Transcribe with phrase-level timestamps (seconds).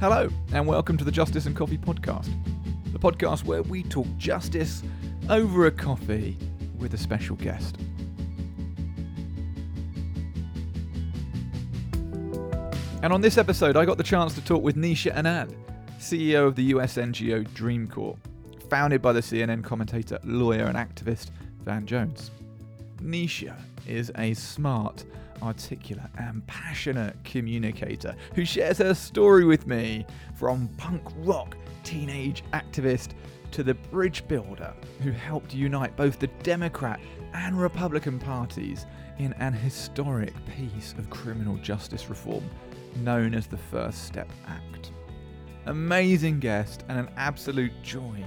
[0.00, 2.30] Hello, and welcome to the Justice and Coffee Podcast,
[2.92, 4.84] the podcast where we talk justice
[5.28, 6.38] over a coffee
[6.78, 7.76] with a special guest.
[13.02, 15.52] And on this episode, I got the chance to talk with Nisha Anand,
[15.98, 18.16] CEO of the US NGO Dream Corps,
[18.70, 21.32] founded by the CNN commentator, lawyer, and activist
[21.64, 22.30] Van Jones.
[23.02, 25.04] Nisha is a smart,
[25.42, 33.10] articulate, and passionate communicator who shares her story with me from punk rock teenage activist
[33.50, 37.00] to the bridge builder who helped unite both the Democrat
[37.34, 38.86] and Republican parties
[39.18, 42.44] in an historic piece of criminal justice reform
[42.96, 44.92] known as the First Step Act.
[45.66, 48.24] Amazing guest and an absolute joy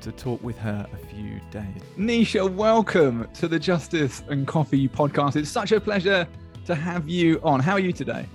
[0.00, 1.82] to talk with her a few days.
[1.98, 5.36] Nisha, welcome to the Justice and Coffee podcast.
[5.36, 6.26] It's such a pleasure
[6.68, 7.60] to have you on.
[7.60, 8.26] How are you today?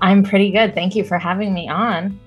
[0.00, 0.74] I'm pretty good.
[0.74, 2.18] Thank you for having me on.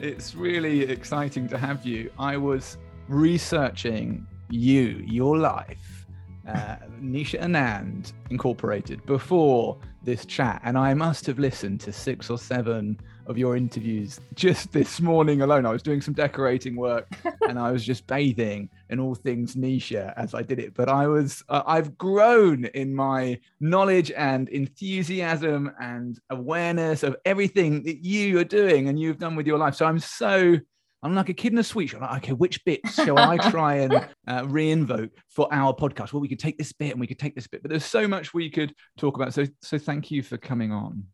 [0.00, 2.10] It's really exciting to have you.
[2.18, 6.06] I was researching you, your life,
[6.48, 12.38] uh, Nisha Anand Incorporated, before this chat, and I must have listened to six or
[12.38, 15.66] seven of your interviews just this morning alone.
[15.66, 17.08] I was doing some decorating work
[17.48, 20.74] and I was just bathing in all things Nisha as I did it.
[20.74, 27.82] But I was, uh, I've grown in my knowledge and enthusiasm and awareness of everything
[27.84, 29.74] that you are doing and you've done with your life.
[29.74, 30.56] So I'm so,
[31.02, 32.00] I'm like a kid in a sweet shop.
[32.02, 33.94] Like, okay, which bits shall I try and
[34.26, 36.12] uh, reinvoke for our podcast?
[36.12, 38.08] Well, we could take this bit and we could take this bit, but there's so
[38.08, 39.34] much we could talk about.
[39.34, 41.04] So, so thank you for coming on.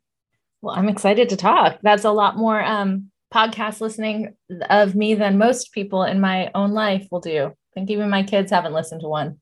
[0.62, 1.80] Well, I'm excited to talk.
[1.82, 4.36] That's a lot more um, podcast listening
[4.70, 7.46] of me than most people in my own life will do.
[7.46, 9.41] I think even my kids haven't listened to one.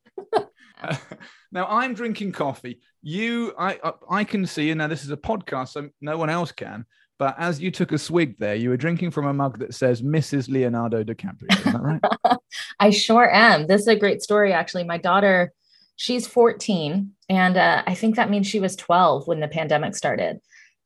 [0.82, 0.96] uh,
[1.52, 2.80] now I'm drinking coffee.
[3.02, 3.78] You, I,
[4.08, 6.86] I, can see, and now this is a podcast, so no one else can.
[7.18, 10.00] But as you took a swig there, you were drinking from a mug that says
[10.00, 10.48] Mrs.
[10.48, 11.52] Leonardo DiCaprio.
[11.52, 12.38] Is that right?
[12.80, 13.66] I sure am.
[13.66, 14.84] This is a great story, actually.
[14.84, 15.52] My daughter,
[15.96, 20.40] she's 14, and uh, I think that means she was 12 when the pandemic started.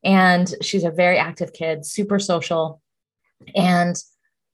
[0.05, 2.81] And she's a very active kid, super social.
[3.55, 3.95] And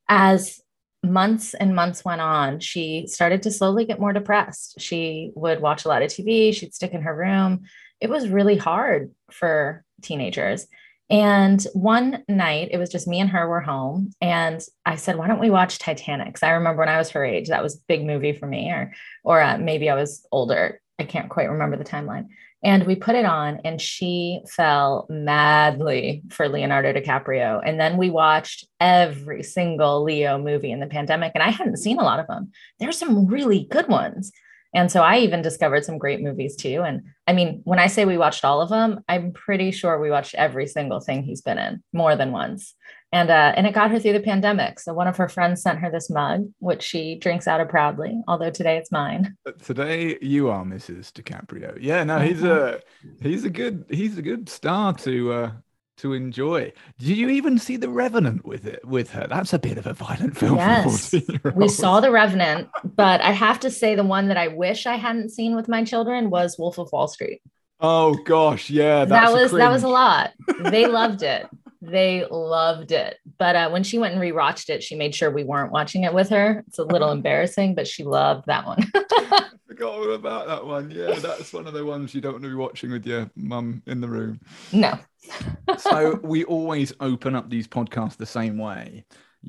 [0.07, 0.61] as
[1.03, 4.79] months and months went on, she started to slowly get more depressed.
[4.79, 7.63] She would watch a lot of TV, she'd stick in her room.
[7.99, 10.67] It was really hard for teenagers.
[11.09, 14.11] And one night, it was just me and her were home.
[14.21, 16.41] And I said, Why don't we watch Titanic?
[16.41, 18.93] I remember when I was her age, that was a big movie for me, or,
[19.25, 20.79] or uh, maybe I was older.
[20.97, 22.27] I can't quite remember the timeline.
[22.63, 27.59] And we put it on, and she fell madly for Leonardo DiCaprio.
[27.65, 31.97] And then we watched every single Leo movie in the pandemic, and I hadn't seen
[31.99, 32.51] a lot of them.
[32.79, 34.31] There's some really good ones.
[34.73, 36.83] And so I even discovered some great movies too.
[36.83, 40.09] And I mean, when I say we watched all of them, I'm pretty sure we
[40.09, 42.73] watched every single thing he's been in more than once
[43.11, 44.79] and uh, and it got her through the pandemic.
[44.79, 48.21] So one of her friends sent her this mug, which she drinks out of proudly.
[48.27, 49.35] Although today it's mine.
[49.63, 51.11] Today you are Mrs.
[51.11, 51.77] DiCaprio.
[51.79, 52.79] Yeah, no, he's a
[53.21, 55.51] he's a good he's a good star to uh,
[55.97, 56.71] to enjoy.
[56.99, 59.27] Did you even see The Revenant with it with her?
[59.27, 60.55] That's a bit of a violent film.
[60.55, 61.13] Yes,
[61.53, 64.95] we saw The Revenant, but I have to say the one that I wish I
[64.95, 67.41] hadn't seen with my children was Wolf of Wall Street.
[67.81, 70.31] Oh gosh, yeah, that was that was a lot.
[70.59, 71.45] They loved it.
[71.81, 73.17] They loved it.
[73.37, 76.13] But uh, when she went and rewatched it, she made sure we weren't watching it
[76.13, 76.63] with her.
[76.67, 78.91] It's a little embarrassing, but she loved that one.
[79.81, 80.91] forgot all about that one.
[80.91, 83.81] Yeah, that's one of the ones you don't want to be watching with your mum
[83.87, 84.39] in the room.
[84.71, 84.99] No.
[85.77, 89.05] so we always open up these podcasts the same way.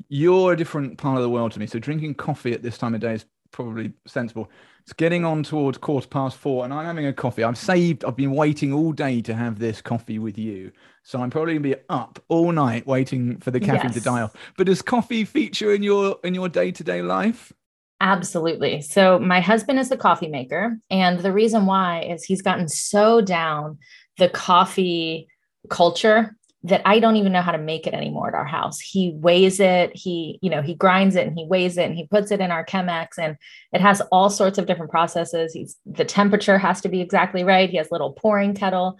[0.09, 1.67] You're a different part of the world to me.
[1.67, 4.51] So drinking coffee at this time of day is probably sensible.
[4.81, 7.45] It's getting on towards quarter past four, and I'm having a coffee.
[7.45, 10.73] I've saved, I've been waiting all day to have this coffee with you.
[11.03, 13.93] So I'm probably gonna be up all night waiting for the caffeine yes.
[13.93, 14.35] to die off.
[14.57, 17.53] But does coffee feature in your in your day-to-day life?
[18.01, 18.81] Absolutely.
[18.81, 23.21] So my husband is the coffee maker, and the reason why is he's gotten so
[23.21, 23.77] down
[24.17, 25.27] the coffee
[25.69, 26.35] culture
[26.65, 28.79] that I don't even know how to make it anymore at our house.
[28.79, 32.07] He weighs it, he, you know, he grinds it and he weighs it and he
[32.07, 33.37] puts it in our Chemex and
[33.73, 35.53] it has all sorts of different processes.
[35.53, 37.69] He's the temperature has to be exactly right.
[37.69, 38.97] He has little pouring kettle.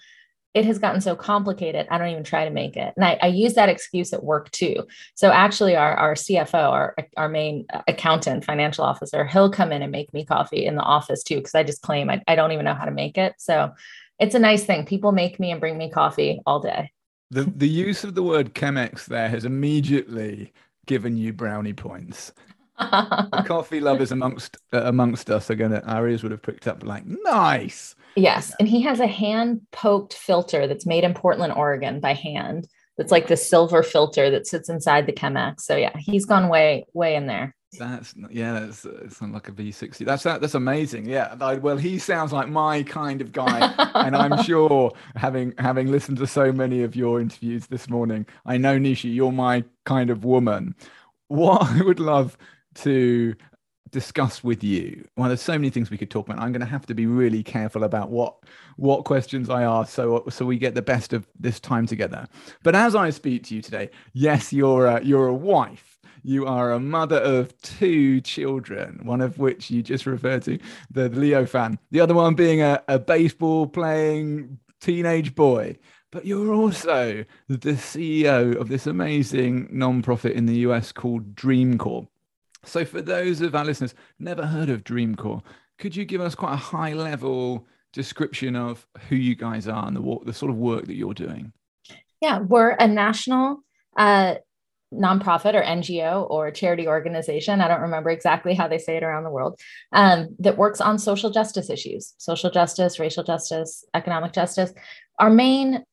[0.54, 1.88] It has gotten so complicated.
[1.90, 2.94] I don't even try to make it.
[2.96, 4.86] And I, I use that excuse at work too.
[5.16, 9.92] So actually our, our CFO, our, our main accountant, financial officer, he'll come in and
[9.92, 12.66] make me coffee in the office too, because I just claim I, I don't even
[12.66, 13.34] know how to make it.
[13.40, 13.72] So
[14.20, 14.86] it's a nice thing.
[14.86, 16.92] People make me and bring me coffee all day
[17.34, 20.54] the the use of the word chemex there has immediately
[20.86, 22.32] given you brownie points.
[22.80, 26.84] the coffee lovers amongst uh, amongst us are gonna our ears would have picked up
[26.84, 27.96] like nice.
[28.16, 32.68] Yes, and he has a hand poked filter that's made in Portland, Oregon by hand
[32.98, 35.62] That's like the silver filter that sits inside the Chemex.
[35.62, 37.56] So yeah, he's gone way, way in there.
[37.78, 40.06] That's yeah, that's uh, it's like a V60.
[40.06, 41.06] That's that, that's amazing.
[41.06, 45.92] Yeah, I, well, he sounds like my kind of guy, and I'm sure having having
[45.92, 50.10] listened to so many of your interviews this morning, I know Nishi, you're my kind
[50.10, 50.76] of woman.
[51.28, 52.38] What I would love
[52.76, 53.36] to
[53.92, 55.08] discuss with you.
[55.16, 56.42] Well, there's so many things we could talk about.
[56.42, 58.36] I'm going to have to be really careful about what
[58.76, 62.28] what questions I ask, so so we get the best of this time together.
[62.64, 65.93] But as I speak to you today, yes, you're a, you're a wife
[66.24, 70.58] you are a mother of two children, one of which you just referred to,
[70.90, 75.78] the, Leo fan, the other one being a, a baseball playing teenage boy.
[76.12, 82.08] But you're also the CEO of this amazing nonprofit in the US called Dream Corps.
[82.66, 85.42] So, for those of our listeners never heard of Dream Corps,
[85.78, 89.98] could you give us quite a high level description of who you guys are and
[89.98, 91.52] the, the sort of work that you're doing?
[92.22, 93.64] Yeah, we're a national
[93.98, 94.36] uh,
[94.94, 99.24] nonprofit or NGO or charity organization, I don't remember exactly how they say it around
[99.24, 99.60] the world,
[99.92, 104.74] um, that works on social justice issues, social justice, racial justice, economic justice.
[105.20, 105.84] Our main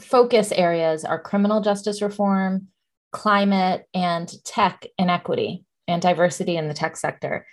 [0.00, 2.68] focus areas are criminal justice reform,
[3.12, 7.46] climate, and tech inequity and diversity in the tech sector.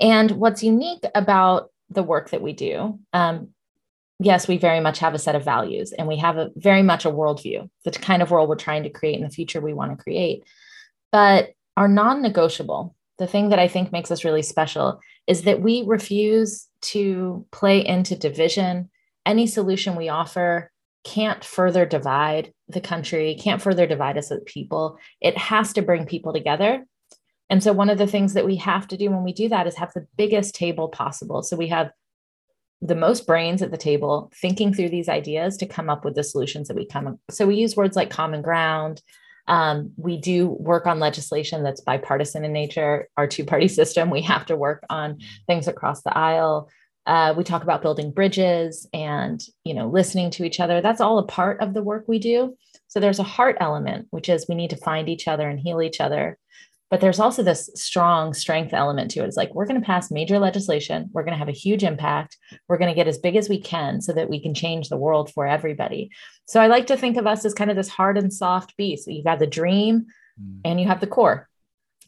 [0.00, 3.50] And what's unique about the work that we do, um,
[4.18, 7.04] yes, we very much have a set of values and we have a very much
[7.04, 9.96] a worldview, the kind of world we're trying to create in the future we want
[9.96, 10.44] to create.
[11.10, 15.60] But our non negotiable, the thing that I think makes us really special is that
[15.60, 18.90] we refuse to play into division.
[19.26, 20.70] Any solution we offer
[21.04, 24.98] can't further divide the country, can't further divide us as people.
[25.20, 26.84] It has to bring people together.
[27.50, 29.66] And so, one of the things that we have to do when we do that
[29.66, 31.42] is have the biggest table possible.
[31.42, 31.90] So, we have
[32.84, 36.22] the most brains at the table thinking through these ideas to come up with the
[36.22, 37.16] solutions that we come up.
[37.30, 39.00] So we use words like common ground.
[39.48, 43.08] Um, we do work on legislation that's bipartisan in nature.
[43.16, 46.68] Our two party system, we have to work on things across the aisle.
[47.06, 50.80] Uh, we talk about building bridges and you know listening to each other.
[50.80, 52.56] That's all a part of the work we do.
[52.88, 55.82] So there's a heart element, which is we need to find each other and heal
[55.82, 56.38] each other
[56.94, 59.26] but there's also this strong strength element to it.
[59.26, 62.38] It's like we're going to pass major legislation, we're going to have a huge impact,
[62.68, 64.96] we're going to get as big as we can so that we can change the
[64.96, 66.12] world for everybody.
[66.46, 69.08] So I like to think of us as kind of this hard and soft beast.
[69.08, 70.06] You have got the dream
[70.40, 70.60] mm.
[70.64, 71.48] and you have the core.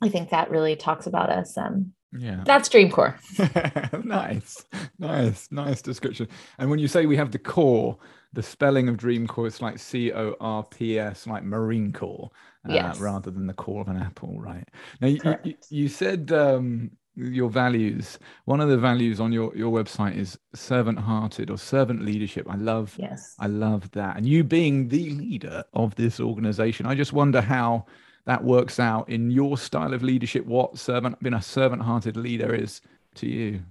[0.01, 1.59] I think that really talks about us.
[1.59, 3.19] Um, yeah, that's Dream Corps.
[4.05, 4.65] nice,
[4.99, 6.29] nice, nice description.
[6.59, 7.99] And when you say we have the core,
[8.33, 12.31] the spelling of Dream Corps is like C O R P S, like Marine Corps
[12.69, 13.01] uh, yes.
[13.01, 14.69] rather than the core of an apple, right?
[15.01, 18.19] Now, you, you, you, said um, your values.
[18.45, 22.47] One of the values on your, your website is servant-hearted or servant leadership.
[22.49, 24.17] I love, yes, I love that.
[24.17, 27.87] And you being the leader of this organization, I just wonder how
[28.27, 30.45] that works out in your style of leadership.
[30.47, 32.81] What servant, being a servant-hearted leader is
[33.17, 33.63] to you.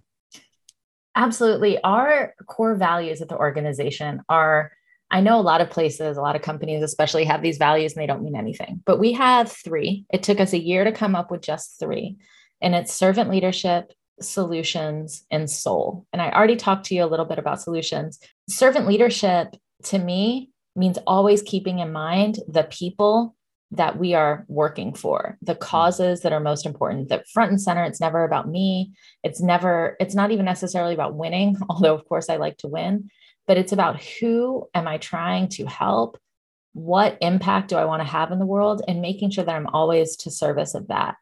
[1.15, 1.81] Absolutely.
[1.83, 4.71] Our core values at the organization are
[5.11, 8.01] I know a lot of places, a lot of companies, especially, have these values and
[8.01, 8.81] they don't mean anything.
[8.85, 10.05] But we have three.
[10.11, 12.17] It took us a year to come up with just three.
[12.59, 16.07] And it's servant leadership, solutions, and soul.
[16.11, 18.19] And I already talked to you a little bit about solutions.
[18.49, 23.35] Servant leadership to me means always keeping in mind the people
[23.75, 27.83] that we are working for, the causes that are most important, that front and center.
[27.83, 28.93] It's never about me.
[29.23, 33.09] It's never, it's not even necessarily about winning, although, of course, I like to win
[33.47, 36.17] but it's about who am I trying to help?
[36.73, 38.81] What impact do I want to have in the world?
[38.87, 41.15] And making sure that I'm always to service of that.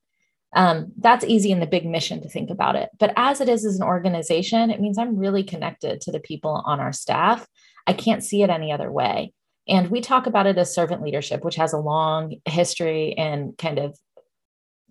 [0.55, 2.89] Um, that's easy in the big mission to think about it.
[2.99, 6.63] But as it is as an organization, it means I'm really connected to the people
[6.65, 7.47] on our staff.
[7.87, 9.33] I can't see it any other way.
[9.67, 13.79] And we talk about it as servant leadership, which has a long history and kind
[13.79, 13.97] of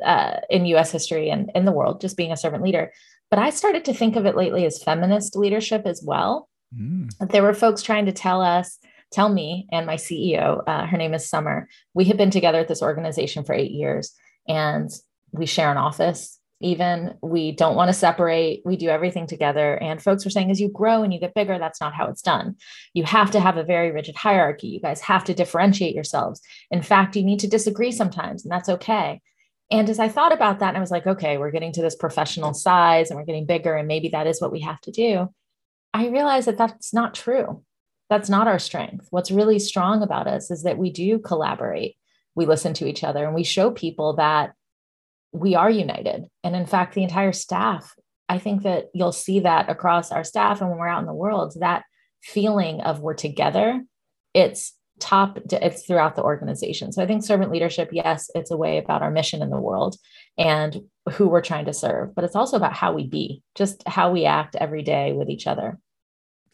[0.04, 2.92] uh, in US history and in the world, just being a servant leader.
[3.30, 6.48] But I started to think of it lately as feminist leadership as well.
[6.76, 7.10] Mm.
[7.30, 8.78] There were folks trying to tell us,
[9.10, 11.68] tell me, and my CEO, uh, her name is Summer.
[11.94, 14.12] We have been together at this organization for eight years,
[14.48, 14.90] and
[15.32, 16.38] we share an office.
[16.62, 18.62] Even we don't want to separate.
[18.64, 19.76] We do everything together.
[19.82, 22.22] And folks were saying, as you grow and you get bigger, that's not how it's
[22.22, 22.56] done.
[22.94, 24.68] You have to have a very rigid hierarchy.
[24.68, 26.40] You guys have to differentiate yourselves.
[26.70, 29.20] In fact, you need to disagree sometimes, and that's okay.
[29.70, 32.52] And as I thought about that, I was like, okay, we're getting to this professional
[32.52, 35.28] size and we're getting bigger, and maybe that is what we have to do.
[35.92, 37.64] I realized that that's not true.
[38.08, 39.08] That's not our strength.
[39.10, 41.96] What's really strong about us is that we do collaborate,
[42.34, 44.52] we listen to each other, and we show people that
[45.32, 46.26] we are united.
[46.44, 47.94] And in fact, the entire staff,
[48.28, 51.14] I think that you'll see that across our staff and when we're out in the
[51.14, 51.84] world, that
[52.22, 53.82] feeling of we're together,
[54.34, 56.92] it's top it's throughout the organization.
[56.92, 59.96] So i think servant leadership yes it's a way about our mission in the world
[60.38, 60.80] and
[61.12, 64.26] who we're trying to serve but it's also about how we be just how we
[64.26, 65.78] act every day with each other.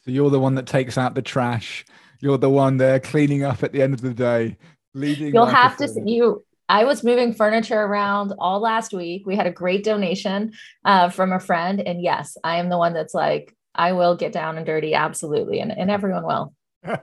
[0.01, 1.85] So you're the one that takes out the trash.
[2.21, 4.57] You're the one there cleaning up at the end of the day
[4.95, 9.27] leading you'll have to see you I was moving furniture around all last week.
[9.27, 10.53] We had a great donation
[10.85, 11.81] uh, from a friend.
[11.81, 14.95] And yes, I am the one that's like, I will get down and dirty.
[14.95, 15.61] Absolutely.
[15.61, 16.55] And, and everyone will.
[16.85, 16.99] I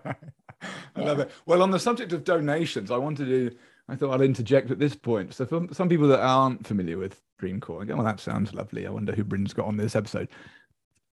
[0.98, 1.06] yeah.
[1.06, 1.32] love it.
[1.46, 3.56] Well, on the subject of donations, I wanted to,
[3.90, 5.34] I thought I'd interject at this point.
[5.34, 8.54] So, for some people that aren't familiar with Dream Corps, I go, well, that sounds
[8.54, 8.88] lovely.
[8.88, 10.30] I wonder who Bryn's got on this episode.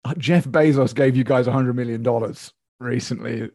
[0.06, 2.06] Uh, Jeff Bezos gave you guys $100 million
[2.80, 3.50] recently.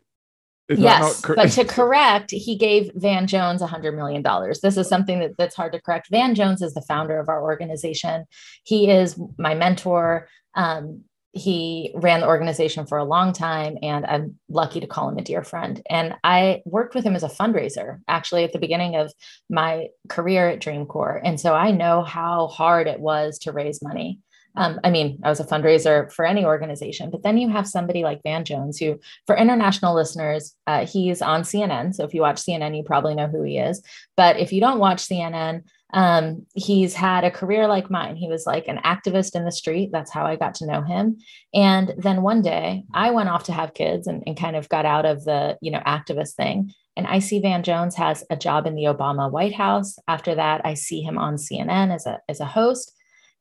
[0.68, 4.22] Is yes, but to correct, he gave Van Jones $100 million.
[4.62, 6.08] This is something that, that's hard to correct.
[6.10, 8.24] Van Jones is the founder of our organization.
[8.64, 10.28] He is my mentor.
[10.54, 11.04] Um,
[11.34, 15.22] he ran the organization for a long time and i'm lucky to call him a
[15.22, 19.12] dear friend and i worked with him as a fundraiser actually at the beginning of
[19.50, 23.82] my career at Dream Corps and so i know how hard it was to raise
[23.82, 24.20] money
[24.56, 28.02] um, i mean i was a fundraiser for any organization but then you have somebody
[28.02, 32.36] like van jones who for international listeners uh, he's on cnn so if you watch
[32.36, 33.82] cnn you probably know who he is
[34.16, 35.62] but if you don't watch cnn
[35.94, 38.16] um, he's had a career like mine.
[38.16, 39.90] He was like an activist in the street.
[39.92, 41.18] That's how I got to know him.
[41.54, 44.86] And then one day I went off to have kids and, and kind of got
[44.86, 46.72] out of the, you know, activist thing.
[46.96, 49.96] And I see Van Jones has a job in the Obama White House.
[50.08, 52.92] After that, I see him on CNN as a, as a host.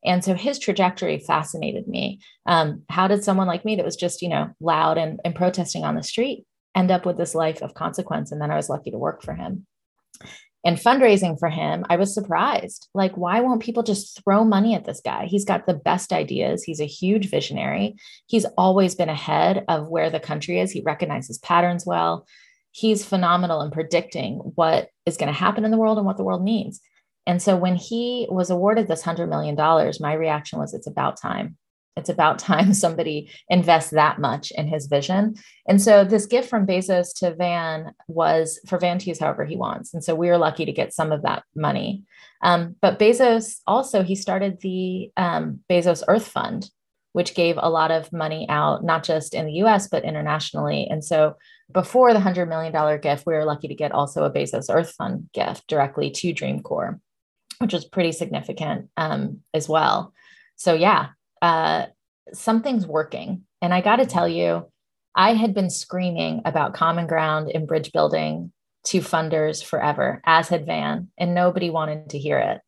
[0.04, 2.20] And so his trajectory fascinated me.
[2.46, 5.84] Um, how did someone like me that was just, you know, loud and, and protesting
[5.84, 6.44] on the street
[6.74, 8.30] end up with this life of consequence?
[8.32, 9.66] And then I was lucky to work for him
[10.64, 12.88] and fundraising for him, I was surprised.
[12.94, 15.26] Like, why won't people just throw money at this guy?
[15.26, 16.64] He's got the best ideas.
[16.64, 17.96] He's a huge visionary.
[18.26, 20.72] He's always been ahead of where the country is.
[20.72, 22.26] He recognizes patterns well.
[22.70, 26.24] He's phenomenal in predicting what is going to happen in the world and what the
[26.24, 26.80] world needs.
[27.26, 29.56] And so when he was awarded this $100 million,
[30.00, 31.56] my reaction was, it's about time
[31.96, 35.34] it's about time somebody invests that much in his vision.
[35.68, 39.56] And so this gift from Bezos to Van was for Van to use however he
[39.56, 39.94] wants.
[39.94, 42.02] And so we were lucky to get some of that money.
[42.42, 46.68] Um, but Bezos also, he started the um, Bezos Earth Fund,
[47.12, 50.86] which gave a lot of money out, not just in the US, but internationally.
[50.90, 51.36] And so
[51.72, 55.30] before the $100 million gift, we were lucky to get also a Bezos Earth Fund
[55.32, 57.00] gift directly to Dream Corps,
[57.64, 60.12] which was pretty significant um, as well.
[60.56, 61.08] So yeah,
[61.40, 61.86] uh,
[62.34, 63.44] something's working.
[63.62, 64.70] And I got to tell you,
[65.14, 68.52] I had been screaming about common ground in bridge building
[68.88, 72.60] to funders forever, as had Van, and nobody wanted to hear it.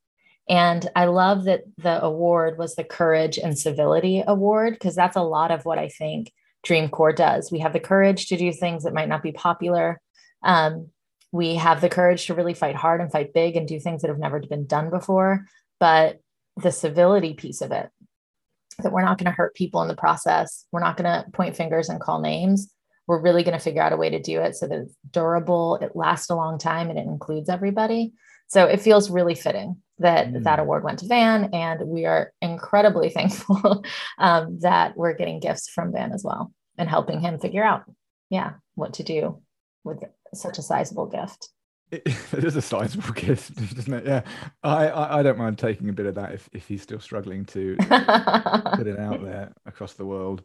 [0.48, 5.22] And I love that the award was the Courage and Civility Award, because that's a
[5.22, 6.32] lot of what I think
[6.64, 7.52] Dream Corps does.
[7.52, 10.00] We have the courage to do things that might not be popular.
[10.42, 10.88] Um,
[11.36, 14.08] we have the courage to really fight hard and fight big and do things that
[14.08, 15.46] have never been done before.
[15.78, 16.20] But
[16.56, 17.90] the civility piece of it,
[18.78, 20.64] that we're not going to hurt people in the process.
[20.72, 22.72] We're not going to point fingers and call names.
[23.06, 25.76] We're really going to figure out a way to do it so that it's durable,
[25.76, 28.12] it lasts a long time, and it includes everybody.
[28.48, 30.42] So it feels really fitting that mm.
[30.44, 33.84] that award went to Van, and we are incredibly thankful
[34.18, 37.84] um, that we're getting gifts from Van as well and helping him figure out,
[38.28, 39.42] yeah, what to do
[39.84, 40.02] with
[40.34, 41.50] such a sizable gift.
[41.90, 42.02] It,
[42.32, 44.06] it is a sizable gift, isn't it?
[44.06, 44.22] Yeah,
[44.62, 47.44] I, I, I don't mind taking a bit of that if, if he's still struggling
[47.46, 50.42] to put it out there across the world.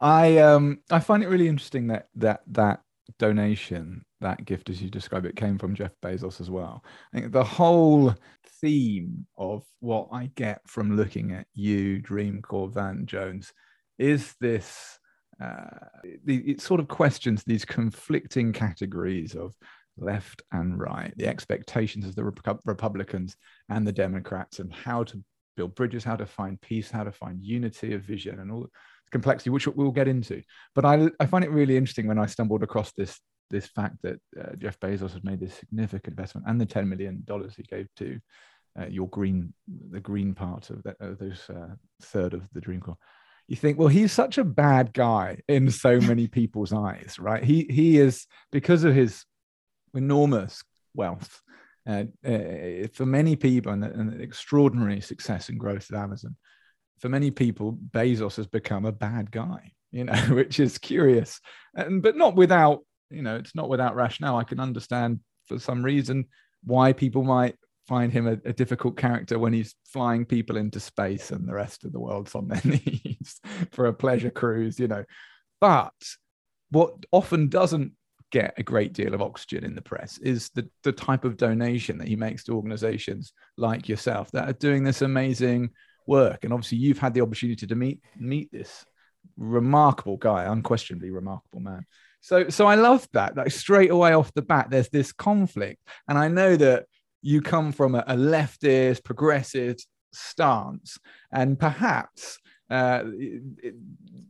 [0.00, 2.80] I um I find it really interesting that that that
[3.18, 6.84] donation, that gift as you describe it, came from Jeff Bezos as well.
[7.12, 8.14] I think the whole
[8.60, 13.52] theme of what I get from looking at you, Dream Corps Van Jones,
[13.98, 14.98] is this
[15.42, 15.86] uh,
[16.24, 19.54] the, it sort of questions these conflicting categories of
[19.96, 23.36] left and right, the expectations of the Rep- Republicans
[23.68, 25.22] and the Democrats, and how to
[25.56, 28.68] build bridges, how to find peace, how to find unity of vision, and all the
[29.12, 30.42] complexity, which we'll get into.
[30.74, 33.18] But I, I find it really interesting when I stumbled across this
[33.50, 37.22] this fact that uh, Jeff Bezos has made this significant investment and the ten million
[37.24, 38.18] dollars he gave to
[38.80, 39.52] uh, your green,
[39.90, 42.96] the green part of, that, of those uh, third of the Dream Corps
[43.46, 47.42] you think, well, he's such a bad guy in so many people's eyes, right?
[47.42, 49.24] He he is because of his
[49.94, 50.62] enormous
[50.94, 51.40] wealth
[51.88, 56.36] uh, uh, for many people and, and extraordinary success and growth at Amazon.
[56.98, 61.40] For many people, Bezos has become a bad guy, you know, which is curious,
[61.74, 64.36] and but not without, you know, it's not without rationale.
[64.36, 66.26] I can understand for some reason
[66.62, 71.30] why people might find him a, a, difficult character when he's flying people into space
[71.30, 73.40] and the rest of the world's on their knees
[73.72, 75.04] for a pleasure cruise, you know.
[75.60, 75.92] But
[76.70, 77.92] what often doesn't
[78.30, 81.98] get a great deal of oxygen in the press is the, the type of donation
[81.98, 85.70] that he makes to organizations like yourself that are doing this amazing
[86.06, 86.44] work.
[86.44, 88.84] And obviously, you've had the opportunity to meet meet this
[89.36, 91.86] remarkable guy, unquestionably remarkable man.
[92.20, 93.36] So, so I love that.
[93.36, 96.86] Like straight away off the bat, there's this conflict, and I know that
[97.24, 99.78] you come from a, a leftist, progressive
[100.12, 100.98] stance,
[101.32, 102.38] and perhaps
[102.70, 103.02] uh,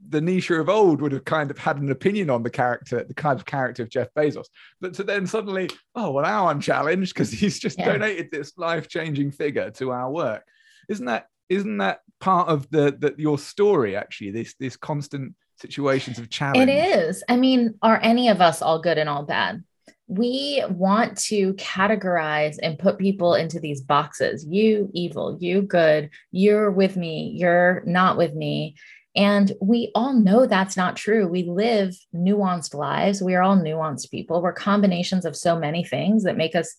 [0.08, 3.12] the Nisha of old would have kind of had an opinion on the character, the
[3.12, 4.46] kind of character of Jeff Bezos.
[4.80, 7.86] But to then suddenly, oh, well, now I'm challenged because he's just yeah.
[7.86, 10.44] donated this life changing figure to our work.
[10.88, 14.30] Isn't that isn't that part of the, the your story actually?
[14.30, 16.70] This this constant situations of challenge.
[16.70, 17.24] It is.
[17.28, 19.64] I mean, are any of us all good and all bad?
[20.06, 26.70] We want to categorize and put people into these boxes you evil, you good, you're
[26.70, 28.76] with me, you're not with me.
[29.16, 31.28] And we all know that's not true.
[31.28, 33.22] We live nuanced lives.
[33.22, 34.42] We are all nuanced people.
[34.42, 36.76] We're combinations of so many things that make us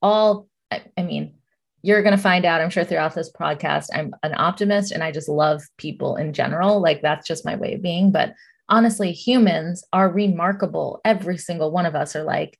[0.00, 1.34] all, I mean,
[1.82, 3.88] you're going to find out, I'm sure, throughout this podcast.
[3.92, 6.80] I'm an optimist and I just love people in general.
[6.80, 8.10] Like that's just my way of being.
[8.10, 8.32] But
[8.70, 11.02] honestly, humans are remarkable.
[11.04, 12.58] Every single one of us are like,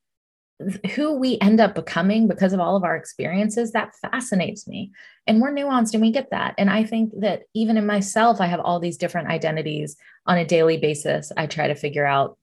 [0.95, 4.93] who we end up becoming because of all of our experiences that fascinates me.
[5.27, 6.55] And we're nuanced and we get that.
[6.59, 9.97] And i think that even in myself i have all these different identities.
[10.27, 12.39] On a daily basis i try to figure out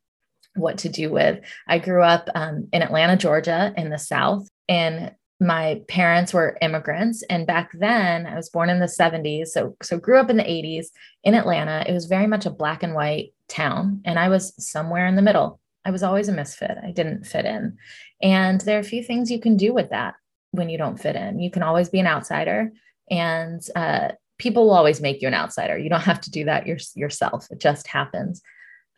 [0.56, 1.40] what to do with.
[1.68, 7.24] I grew up um, in atlanta georgia in the south and my parents were immigrants.
[7.24, 10.44] And back then i was born in the 70s so so grew up in the
[10.44, 10.88] 80s
[11.24, 11.86] in atlanta.
[11.88, 15.22] It was very much a black and white town and i was somewhere in the
[15.22, 16.78] middle I was always a misfit.
[16.84, 17.78] I didn't fit in.
[18.22, 20.16] And there are a few things you can do with that
[20.52, 21.40] when you don't fit in.
[21.40, 22.72] You can always be an outsider,
[23.10, 25.78] and uh, people will always make you an outsider.
[25.78, 28.42] You don't have to do that your, yourself, it just happens.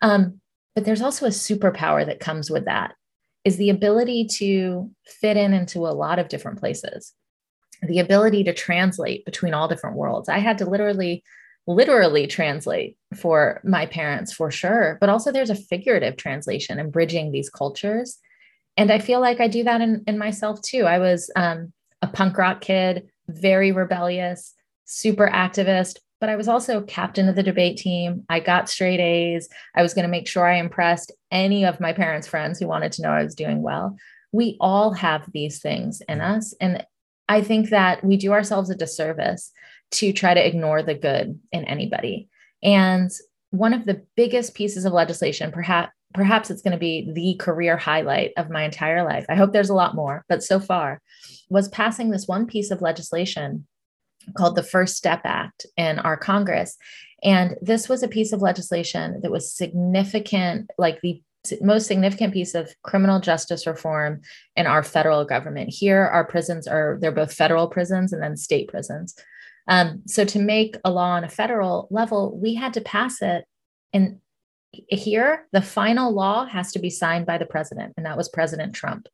[0.01, 0.41] Um,
[0.75, 2.95] but there's also a superpower that comes with that
[3.45, 7.13] is the ability to fit in into a lot of different places
[7.81, 11.23] the ability to translate between all different worlds i had to literally
[11.67, 17.31] literally translate for my parents for sure, but also there's a figurative translation and bridging
[17.31, 18.19] these cultures.
[18.75, 20.85] And I feel like I do that in, in myself too.
[20.85, 21.71] I was um,
[22.01, 24.53] a punk rock kid, very rebellious,
[24.85, 28.23] super activist, but I was also captain of the debate team.
[28.29, 29.47] I got straight A's.
[29.75, 32.91] I was going to make sure I impressed any of my parents' friends who wanted
[32.93, 33.97] to know I was doing well.
[34.31, 36.53] We all have these things in us.
[36.59, 36.85] And
[37.29, 39.51] I think that we do ourselves a disservice
[39.93, 42.29] to try to ignore the good in anybody.
[42.61, 43.11] And
[43.51, 47.75] one of the biggest pieces of legislation, perhaps perhaps it's going to be the career
[47.75, 49.25] highlight of my entire life.
[49.29, 51.01] I hope there's a lot more, but so far
[51.49, 53.65] was passing this one piece of legislation
[54.37, 56.77] called the First Step Act in our Congress.
[57.23, 61.21] And this was a piece of legislation that was significant, like the
[61.61, 64.21] most significant piece of criminal justice reform
[64.55, 65.73] in our federal government.
[65.73, 69.15] Here, our prisons are, they're both federal prisons and then state prisons.
[69.67, 73.45] Um, so to make a law on a federal level, we had to pass it.
[73.93, 74.19] And
[74.71, 78.73] here, the final law has to be signed by the president, and that was President
[78.73, 79.07] Trump.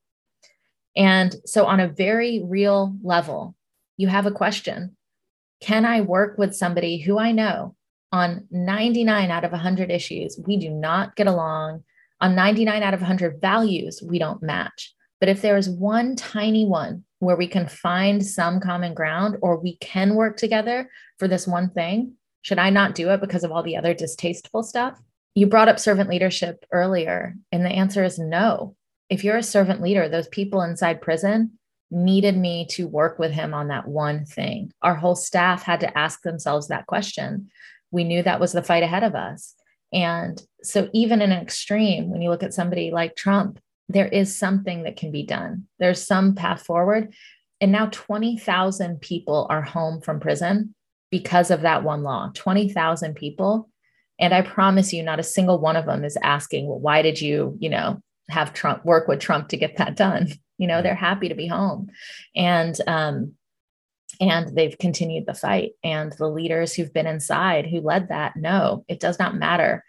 [0.95, 3.55] And so, on a very real level,
[3.97, 4.95] you have a question
[5.61, 7.75] Can I work with somebody who I know
[8.11, 10.39] on 99 out of 100 issues?
[10.45, 11.83] We do not get along.
[12.21, 14.93] On 99 out of 100 values, we don't match.
[15.19, 19.59] But if there is one tiny one where we can find some common ground or
[19.59, 23.51] we can work together for this one thing, should I not do it because of
[23.51, 24.97] all the other distasteful stuff?
[25.35, 28.75] You brought up servant leadership earlier, and the answer is no.
[29.09, 31.59] If you're a servant leader, those people inside prison
[31.91, 34.71] needed me to work with him on that one thing.
[34.81, 37.49] Our whole staff had to ask themselves that question.
[37.91, 39.55] We knew that was the fight ahead of us.
[39.91, 44.35] And so, even in an extreme, when you look at somebody like Trump, there is
[44.35, 45.65] something that can be done.
[45.79, 47.13] There's some path forward.
[47.59, 50.75] And now 20,000 people are home from prison
[51.11, 53.69] because of that one law 20,000 people.
[54.19, 57.19] And I promise you, not a single one of them is asking, well, why did
[57.19, 60.29] you, you know, have Trump work with Trump to get that done?
[60.61, 61.87] You know, they're happy to be home.
[62.35, 63.35] And, um,
[64.19, 65.71] and they've continued the fight.
[65.85, 69.85] And the leaders who've been inside who led that, no, it does not matter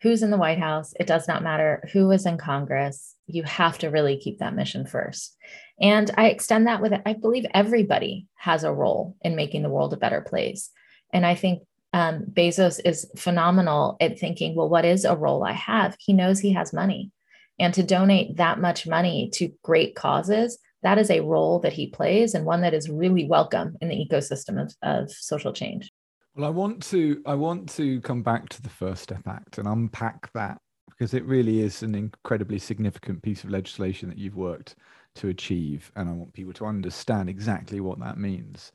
[0.00, 0.94] who's in the White House.
[0.98, 3.15] It does not matter who is in Congress.
[3.26, 5.36] You have to really keep that mission first.
[5.80, 9.92] And I extend that with I believe everybody has a role in making the world
[9.92, 10.70] a better place.
[11.12, 11.62] And I think
[11.92, 15.96] um, Bezos is phenomenal at thinking, well, what is a role I have?
[15.98, 17.10] He knows he has money.
[17.58, 21.88] And to donate that much money to great causes, that is a role that he
[21.88, 25.90] plays and one that is really welcome in the ecosystem of, of social change.
[26.34, 29.66] Well, I want to I want to come back to the First Step Act and
[29.66, 30.58] unpack that
[30.96, 34.76] because it really is an incredibly significant piece of legislation that you've worked
[35.16, 35.92] to achieve.
[35.94, 38.72] And I want people to understand exactly what that means.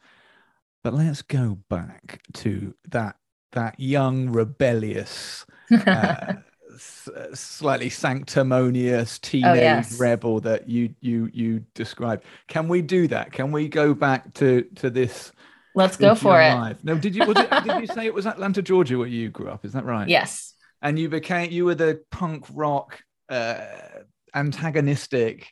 [0.84, 3.16] But let's go back to that
[3.54, 5.46] that young rebellious
[5.86, 6.34] uh,
[7.34, 10.00] slightly sanctimonious teenage oh, yes.
[10.00, 14.62] rebel that you you you described can we do that can we go back to
[14.76, 15.34] to this
[15.76, 16.78] let's go for it life?
[16.82, 19.66] no did you it, did you say it was atlanta georgia where you grew up
[19.66, 23.66] is that right yes and you became you were the punk rock uh,
[24.34, 25.48] antagonistic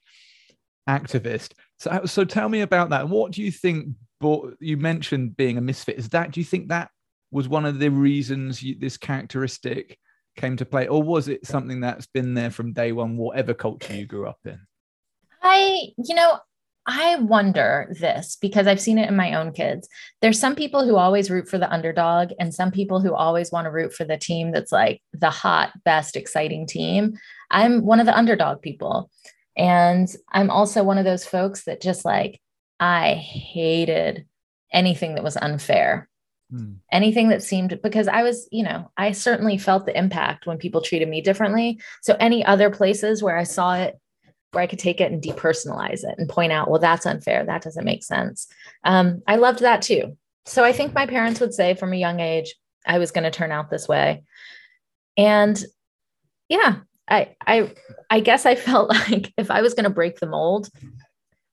[0.87, 1.53] activist.
[1.77, 3.09] So so tell me about that.
[3.09, 5.97] What do you think but you mentioned being a misfit.
[5.97, 6.89] Is that do you think that
[7.31, 9.97] was one of the reasons you, this characteristic
[10.35, 13.93] came to play, or was it something that's been there from day one, whatever culture
[13.95, 14.59] you grew up in?
[15.41, 16.39] I, you know,
[16.91, 19.87] I wonder this because I've seen it in my own kids.
[20.21, 23.65] There's some people who always root for the underdog, and some people who always want
[23.65, 27.13] to root for the team that's like the hot, best, exciting team.
[27.51, 29.11] I'm one of the underdog people.
[29.55, 32.41] And I'm also one of those folks that just like,
[32.79, 34.25] I hated
[34.73, 36.09] anything that was unfair.
[36.49, 36.73] Hmm.
[36.91, 40.81] Anything that seemed because I was, you know, I certainly felt the impact when people
[40.81, 41.79] treated me differently.
[42.01, 43.99] So any other places where I saw it,
[44.51, 47.45] where I could take it and depersonalize it and point out, well, that's unfair.
[47.45, 48.47] That doesn't make sense.
[48.83, 50.17] Um, I loved that too.
[50.45, 53.31] So I think my parents would say from a young age, I was going to
[53.31, 54.23] turn out this way.
[55.17, 55.63] And
[56.47, 57.71] yeah, I I
[58.09, 60.69] I guess I felt like if I was going to break the mold,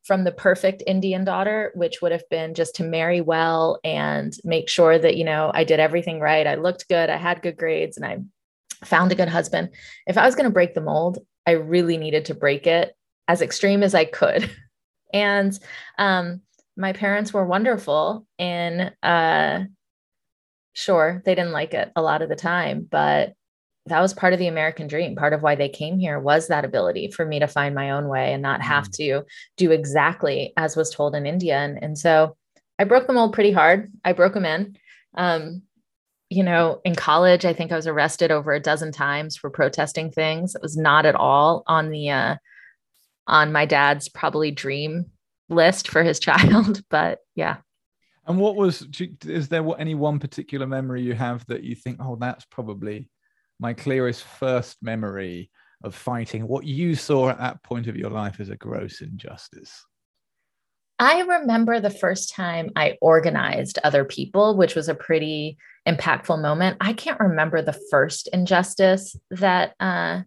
[0.07, 4.69] from the perfect Indian daughter, which would have been just to marry well and make
[4.69, 6.47] sure that, you know, I did everything right.
[6.47, 8.19] I looked good, I had good grades, and I
[8.85, 9.71] found a good husband.
[10.07, 12.95] If I was going to break the mold, I really needed to break it
[13.29, 14.51] as extreme as I could.
[15.13, 15.57] And
[15.99, 16.43] um,
[16.77, 19.65] my parents were wonderful in, uh,
[20.73, 23.35] sure, they didn't like it a lot of the time, but
[23.87, 25.15] that was part of the American dream.
[25.15, 28.09] Part of why they came here was that ability for me to find my own
[28.09, 28.93] way and not have mm.
[28.97, 29.25] to
[29.57, 31.57] do exactly as was told in India.
[31.57, 32.37] And, and so
[32.79, 33.93] I broke the mold pretty hard.
[34.05, 34.77] I broke them in.
[35.15, 35.63] Um,
[36.29, 40.11] you know, in college, I think I was arrested over a dozen times for protesting
[40.11, 40.55] things.
[40.55, 42.37] It was not at all on the uh,
[43.27, 45.07] on my dad's probably dream
[45.49, 47.59] list for his child, but yeah.
[48.27, 48.87] And what was?
[49.25, 53.09] Is there any one particular memory you have that you think, oh, that's probably
[53.61, 55.51] my clearest first memory
[55.85, 59.85] of fighting what you saw at that point of your life as a gross injustice?
[60.99, 66.79] I remember the first time I organized other people, which was a pretty impactful moment.
[66.81, 70.23] I can't remember the first injustice that uh,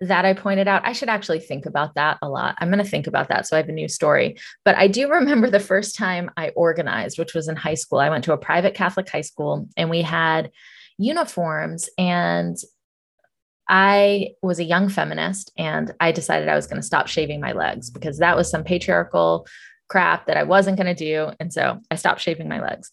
[0.00, 0.86] that I pointed out.
[0.86, 2.54] I should actually think about that a lot.
[2.58, 3.46] I'm going to think about that.
[3.46, 4.38] So I have a new story.
[4.64, 7.98] But I do remember the first time I organized, which was in high school.
[7.98, 10.52] I went to a private Catholic high school and we had
[10.98, 11.88] uniforms.
[11.98, 12.56] And
[13.68, 17.52] I was a young feminist and I decided I was going to stop shaving my
[17.52, 19.46] legs because that was some patriarchal
[19.88, 21.30] crap that I wasn't going to do.
[21.38, 22.90] And so I stopped shaving my legs.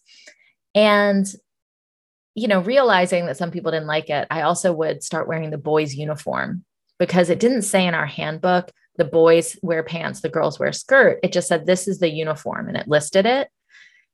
[0.74, 1.26] And,
[2.34, 5.58] you know, realizing that some people didn't like it, I also would start wearing the
[5.58, 6.64] boys' uniform
[6.98, 11.20] because it didn't say in our handbook, the boys wear pants, the girls wear skirt.
[11.22, 13.48] It just said, this is the uniform and it listed it.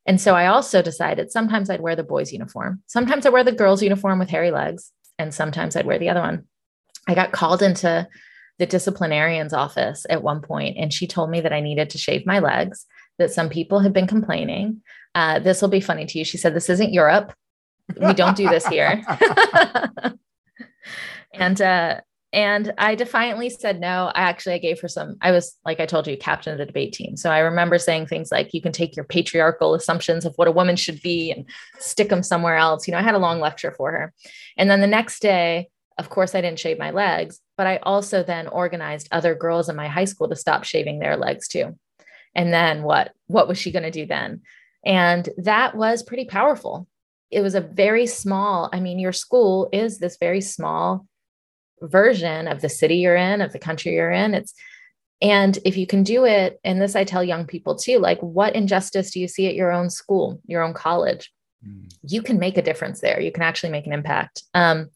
[0.06, 2.82] And so I also decided sometimes I'd wear the boys' uniform.
[2.86, 6.20] Sometimes I wear the girls' uniform with hairy legs, and sometimes I'd wear the other
[6.20, 6.48] one.
[7.08, 8.06] I got called into
[8.58, 12.26] the disciplinarian's office at one point, and she told me that I needed to shave
[12.26, 12.86] my legs,
[13.18, 14.82] that some people had been complaining.
[15.14, 16.24] Uh, this will be funny to you.
[16.24, 17.34] She said, This isn't Europe.
[18.00, 19.02] We don't do this here.
[21.34, 22.00] and uh,
[22.32, 24.10] and I defiantly said no.
[24.14, 25.16] I actually I gave her some.
[25.20, 27.16] I was like I told you, captain of the debate team.
[27.16, 30.52] So I remember saying things like, "You can take your patriarchal assumptions of what a
[30.52, 31.44] woman should be and
[31.78, 34.14] stick them somewhere else." You know, I had a long lecture for her.
[34.56, 38.22] And then the next day, of course, I didn't shave my legs, but I also
[38.22, 41.78] then organized other girls in my high school to stop shaving their legs too.
[42.34, 43.12] And then what?
[43.26, 44.42] What was she going to do then?
[44.84, 46.86] And that was pretty powerful.
[47.30, 48.68] It was a very small.
[48.72, 51.06] I mean, your school is this very small
[51.80, 54.34] version of the city you're in, of the country you're in.
[54.34, 54.54] It's
[55.20, 58.56] and if you can do it, and this I tell young people too, like what
[58.56, 61.32] injustice do you see at your own school, your own college?
[61.64, 61.94] Mm.
[62.02, 63.20] You can make a difference there.
[63.20, 64.42] You can actually make an impact.
[64.52, 64.90] Um,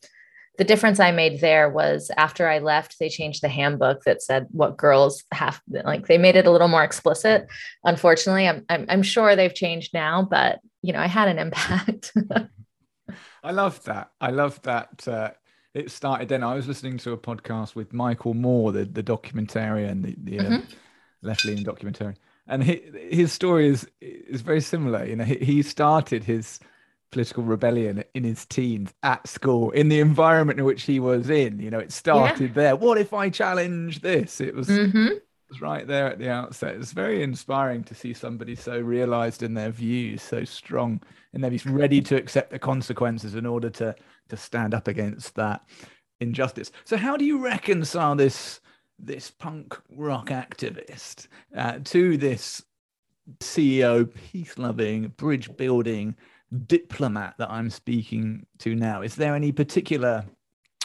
[0.59, 4.47] the difference I made there was after I left, they changed the handbook that said
[4.51, 7.47] what girls have, like they made it a little more explicit.
[7.85, 12.13] Unfortunately, I'm, I'm, I'm sure they've changed now, but you know, I had an impact.
[13.43, 14.11] I love that.
[14.21, 15.07] I love that.
[15.07, 15.31] Uh,
[15.75, 16.43] it started then.
[16.43, 20.43] I was listening to a podcast with Michael Moore, the, the documentarian, the, the uh,
[20.43, 20.55] mm-hmm.
[20.55, 20.77] uh,
[21.23, 22.17] left leaning documentarian.
[22.49, 25.05] And he, his story is is very similar.
[25.05, 26.61] You know, he, he started his
[27.17, 31.59] political rebellion in his teens at school in the environment in which he was in.
[31.59, 32.55] You know, it started yeah.
[32.55, 32.77] there.
[32.77, 34.39] What if I challenge this?
[34.39, 34.69] It was.
[34.69, 35.07] Mm-hmm.
[35.07, 36.75] It was right there at the outset.
[36.75, 41.01] It's very inspiring to see somebody so realized in their views, so strong,
[41.33, 43.97] and they're ready to accept the consequences in order to
[44.29, 45.63] to stand up against that
[46.21, 46.71] injustice.
[46.85, 48.61] So, how do you reconcile this
[48.99, 52.63] this punk rock activist uh, to this
[53.41, 56.15] CEO, peace loving, bridge building
[56.67, 59.03] diplomat that I'm speaking to now?
[59.03, 60.25] Is there any particular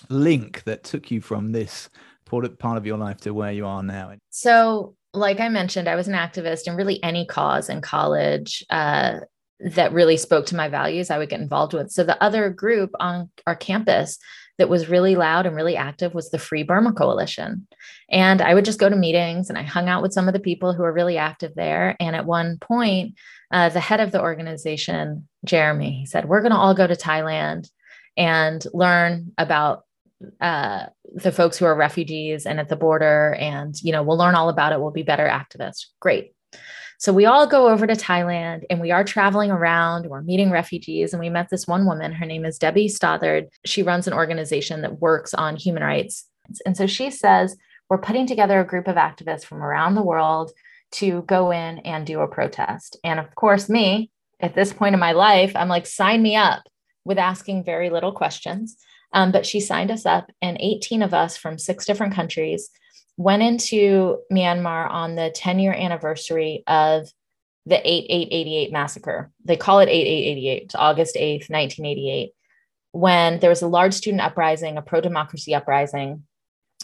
[0.09, 1.89] link that took you from this
[2.25, 4.13] part of your life to where you are now?
[4.29, 8.63] So, like I mentioned, I was an activist in really any cause in college.
[8.69, 9.21] Uh,
[9.75, 11.91] that really spoke to my values, I would get involved with.
[11.91, 14.17] So, the other group on our campus
[14.57, 17.67] that was really loud and really active was the Free Burma Coalition.
[18.09, 20.39] And I would just go to meetings and I hung out with some of the
[20.39, 21.95] people who were really active there.
[21.99, 23.15] And at one point,
[23.51, 26.95] uh, the head of the organization, Jeremy, he said, We're going to all go to
[26.95, 27.69] Thailand
[28.17, 29.83] and learn about
[30.39, 33.35] uh, the folks who are refugees and at the border.
[33.39, 34.79] And, you know, we'll learn all about it.
[34.79, 35.87] We'll be better activists.
[35.99, 36.33] Great.
[37.01, 41.13] So we all go over to Thailand and we are traveling around, we're meeting refugees.
[41.13, 43.47] And we met this one woman, her name is Debbie Stothard.
[43.65, 46.27] She runs an organization that works on human rights.
[46.63, 47.57] And so she says,
[47.89, 50.51] We're putting together a group of activists from around the world
[50.91, 52.99] to go in and do a protest.
[53.03, 56.61] And of course, me at this point in my life, I'm like, sign me up
[57.03, 58.77] with asking very little questions.
[59.11, 62.69] Um, but she signed us up, and 18 of us from six different countries
[63.21, 67.07] went into Myanmar on the 10 year anniversary of
[67.65, 69.31] the 8888 massacre.
[69.45, 72.31] They call it 8888, it's August 8th, 1988,
[72.91, 76.23] when there was a large student uprising, a pro democracy uprising,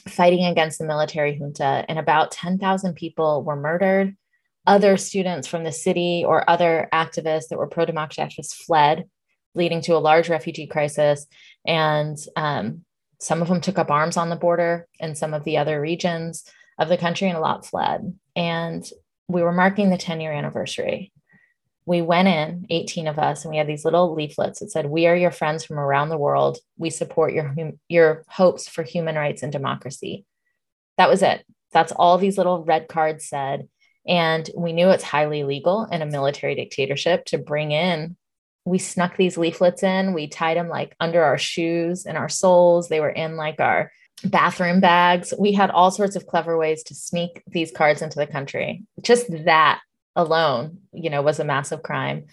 [0.07, 4.15] fighting against the military junta, and about 10,000 people were murdered.
[4.67, 9.05] Other students from the city or other activists that were pro democracy activists fled,
[9.55, 11.25] leading to a large refugee crisis.
[11.65, 12.83] And um,
[13.19, 16.43] some of them took up arms on the border in some of the other regions
[16.77, 18.13] of the country, and a lot fled.
[18.35, 18.87] And
[19.27, 21.11] we were marking the 10 year anniversary.
[21.85, 25.07] We went in, 18 of us, and we had these little leaflets that said, We
[25.07, 26.57] are your friends from around the world.
[26.77, 27.55] We support your,
[27.87, 30.25] your hopes for human rights and democracy.
[30.97, 31.45] That was it.
[31.71, 33.67] That's all these little red cards said.
[34.07, 38.15] And we knew it's highly legal in a military dictatorship to bring in
[38.67, 40.13] we snuck these leaflets in.
[40.13, 42.89] We tied them like under our shoes and our soles.
[42.89, 43.91] They were in like our
[44.25, 45.33] bathroom bags.
[45.39, 48.83] We had all sorts of clever ways to sneak these cards into the country.
[49.01, 49.79] Just that
[50.17, 52.25] alone, you know, was a massive crime.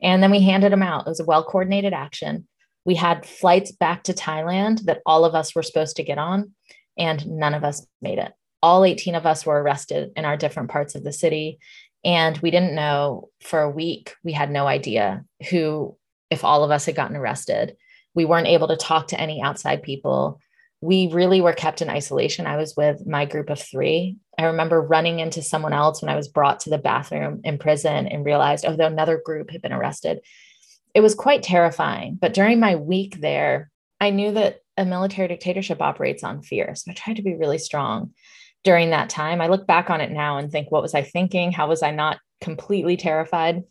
[0.00, 1.06] And then we handed them out.
[1.06, 2.48] It was a well coordinated action.
[2.86, 6.52] We had flights back to Thailand that all of us were supposed to get on,
[6.98, 8.32] and none of us made it.
[8.62, 11.58] All 18 of us were arrested in our different parts of the city.
[12.04, 15.96] And we didn't know for a week, we had no idea who,
[16.30, 17.76] if all of us had gotten arrested.
[18.14, 20.40] We weren't able to talk to any outside people.
[20.80, 22.46] We really were kept in isolation.
[22.46, 24.16] I was with my group of three.
[24.36, 28.08] I remember running into someone else when I was brought to the bathroom in prison
[28.08, 30.18] and realized, oh, another group had been arrested.
[30.94, 32.18] It was quite terrifying.
[32.20, 36.74] But during my week there, I knew that a military dictatorship operates on fear.
[36.74, 38.12] So I tried to be really strong
[38.64, 39.40] during that time.
[39.40, 41.52] I look back on it now and think, what was I thinking?
[41.52, 43.62] How was I not completely terrified?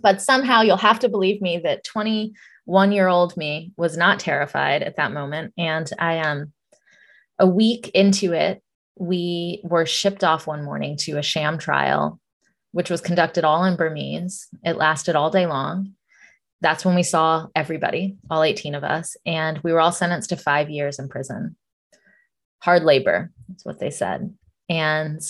[0.00, 4.82] But somehow you'll have to believe me that 21 year old me was not terrified
[4.82, 5.52] at that moment.
[5.58, 6.52] And I am um,
[7.38, 8.62] a week into it,
[8.96, 12.20] we were shipped off one morning to a sham trial,
[12.70, 14.48] which was conducted all in Burmese.
[14.64, 15.94] It lasted all day long.
[16.60, 20.36] That's when we saw everybody, all 18 of us, and we were all sentenced to
[20.36, 21.56] five years in prison
[22.62, 23.30] hard labor.
[23.48, 24.32] That's what they said.
[24.68, 25.20] And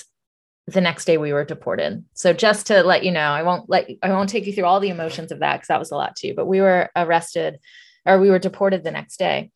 [0.67, 2.05] the next day we were deported.
[2.15, 4.81] So just to let you know, I won't let I won't take you through all
[4.81, 6.35] the emotions of that because that was a lot too.
[6.35, 7.59] But we were arrested
[8.07, 9.51] or we were deported the next day.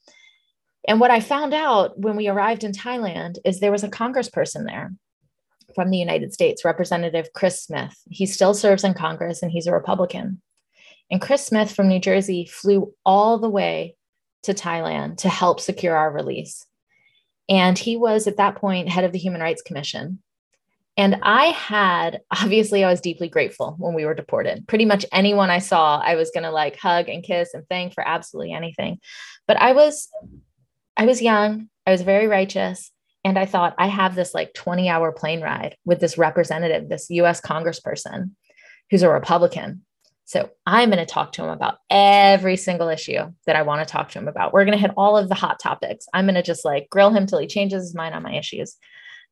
[0.89, 4.65] And what I found out when we arrived in Thailand is there was a congressperson
[4.65, 4.93] there
[5.75, 7.95] from the United States, Representative Chris Smith.
[8.09, 10.41] He still serves in Congress and he's a Republican.
[11.11, 13.97] And Chris Smith from New Jersey flew all the way
[14.45, 16.67] to Thailand to help secure our release.
[17.49, 20.21] And he was at that point head of the Human Rights Commission.
[20.97, 24.67] And I had, obviously, I was deeply grateful when we were deported.
[24.67, 27.93] Pretty much anyone I saw, I was going to like hug and kiss and thank
[27.93, 28.99] for absolutely anything.
[29.47, 30.09] But I was,
[30.97, 32.91] I was young, I was very righteous.
[33.25, 37.11] And I thought, I have this like 20 hour plane ride with this representative, this
[37.11, 38.31] US congressperson
[38.91, 39.83] who's a Republican.
[40.27, 43.91] So I'm going to talk to him about every single issue that I want to
[43.91, 44.53] talk to him about.
[44.53, 46.07] We're going to hit all of the hot topics.
[46.13, 48.77] I'm going to just like grill him till he changes his mind on my issues.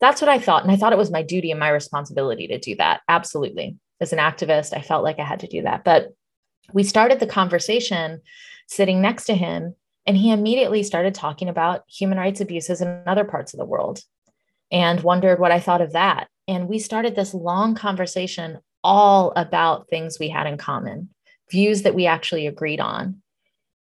[0.01, 0.63] That's what I thought.
[0.63, 3.01] And I thought it was my duty and my responsibility to do that.
[3.09, 3.77] Absolutely.
[4.01, 5.83] As an activist, I felt like I had to do that.
[5.83, 6.15] But
[6.73, 8.21] we started the conversation
[8.69, 9.75] sitting next to him,
[10.07, 14.01] and he immediately started talking about human rights abuses in other parts of the world
[14.71, 16.29] and wondered what I thought of that.
[16.47, 21.09] And we started this long conversation all about things we had in common,
[21.51, 23.23] views that we actually agreed on.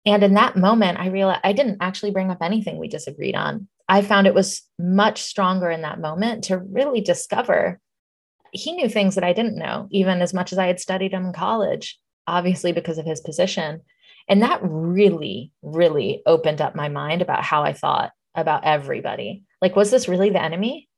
[0.04, 3.68] And in that moment, I realized I didn't actually bring up anything we disagreed on.
[3.88, 7.80] I found it was much stronger in that moment to really discover
[8.52, 11.26] he knew things that I didn't know, even as much as I had studied him
[11.26, 13.80] in college, obviously because of his position.
[14.28, 19.44] And that really, really opened up my mind about how I thought about everybody.
[19.60, 20.88] Like, was this really the enemy?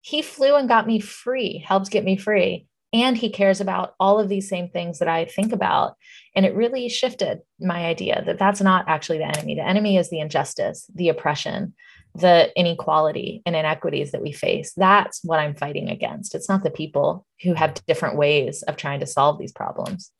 [0.00, 2.66] He flew and got me free, helped get me free.
[2.92, 5.96] And he cares about all of these same things that I think about.
[6.34, 9.54] And it really shifted my idea that that's not actually the enemy.
[9.54, 11.74] The enemy is the injustice, the oppression,
[12.14, 14.72] the inequality and inequities that we face.
[14.76, 16.34] That's what I'm fighting against.
[16.34, 20.10] It's not the people who have different ways of trying to solve these problems.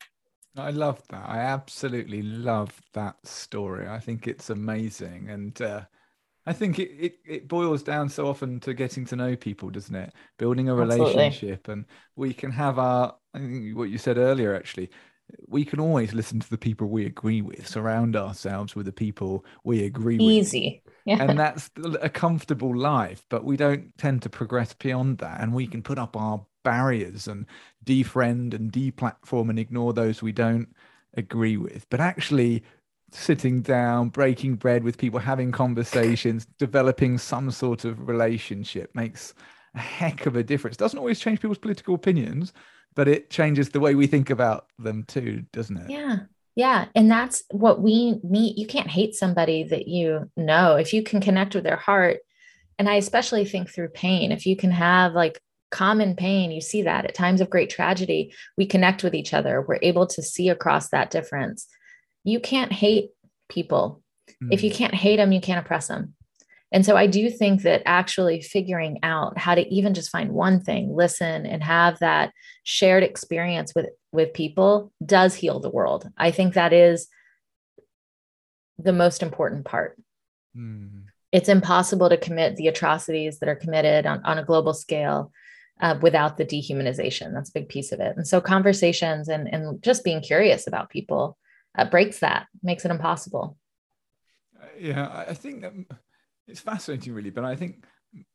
[0.57, 1.27] I love that.
[1.27, 3.87] I absolutely love that story.
[3.87, 5.29] I think it's amazing.
[5.29, 5.81] And uh,
[6.45, 9.93] I think it, it, it, boils down so often to getting to know people, doesn't
[9.93, 10.11] it?
[10.37, 11.67] Building a relationship.
[11.67, 11.73] Absolutely.
[11.73, 14.89] And we can have our, I think what you said earlier, actually,
[15.47, 19.45] we can always listen to the people we agree with, surround ourselves with the people
[19.63, 20.25] we agree Easy.
[20.25, 20.33] with.
[20.33, 20.81] Easy.
[21.05, 21.23] Yeah.
[21.23, 21.69] And that's
[22.01, 25.41] a comfortable life, but we don't tend to progress beyond that.
[25.41, 27.45] And we can put up our barriers and
[27.85, 30.69] defriend and deplatform and ignore those we don't
[31.15, 31.87] agree with.
[31.89, 32.63] But actually,
[33.11, 39.33] sitting down, breaking bread with people, having conversations, developing some sort of relationship makes
[39.75, 40.77] a heck of a difference.
[40.77, 42.53] Doesn't always change people's political opinions,
[42.95, 45.89] but it changes the way we think about them too, doesn't it?
[45.89, 46.19] Yeah.
[46.55, 46.85] Yeah.
[46.95, 48.57] And that's what we need.
[48.57, 50.75] You can't hate somebody that you know.
[50.75, 52.17] If you can connect with their heart,
[52.77, 56.81] and I especially think through pain, if you can have like common pain, you see
[56.83, 59.61] that at times of great tragedy, we connect with each other.
[59.61, 61.67] We're able to see across that difference.
[62.23, 63.11] You can't hate
[63.49, 64.01] people.
[64.29, 64.51] Mm-hmm.
[64.51, 64.75] If you mm.
[64.75, 66.15] can't hate them, you can't oppress them.
[66.71, 70.61] And so I do think that actually figuring out how to even just find one
[70.61, 72.31] thing, listen and have that
[72.63, 76.09] shared experience with with people does heal the world.
[76.17, 77.07] I think that is
[78.77, 79.97] the most important part.
[80.55, 81.05] Mm.
[81.31, 85.31] It's impossible to commit the atrocities that are committed on, on a global scale
[85.81, 87.33] uh, without the dehumanization.
[87.33, 88.17] That's a big piece of it.
[88.17, 91.37] And so conversations and, and just being curious about people
[91.77, 93.57] uh, breaks that, makes it impossible.
[94.79, 95.73] Yeah, I think that
[96.47, 97.29] it's fascinating, really.
[97.29, 97.85] But I think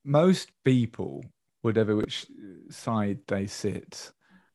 [0.05, 1.25] most people,
[1.63, 2.27] whatever which
[2.71, 4.13] side they sit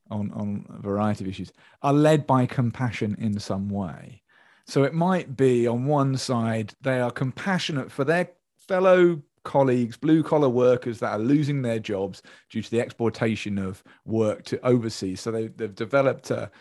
[0.10, 4.22] on on a variety of issues, are led by compassion in some way.
[4.68, 8.30] So it might be on one side they are compassionate for their
[8.68, 13.84] fellow colleagues, blue collar workers that are losing their jobs due to the exportation of
[14.06, 15.20] work to overseas.
[15.22, 16.52] So they, they've developed a,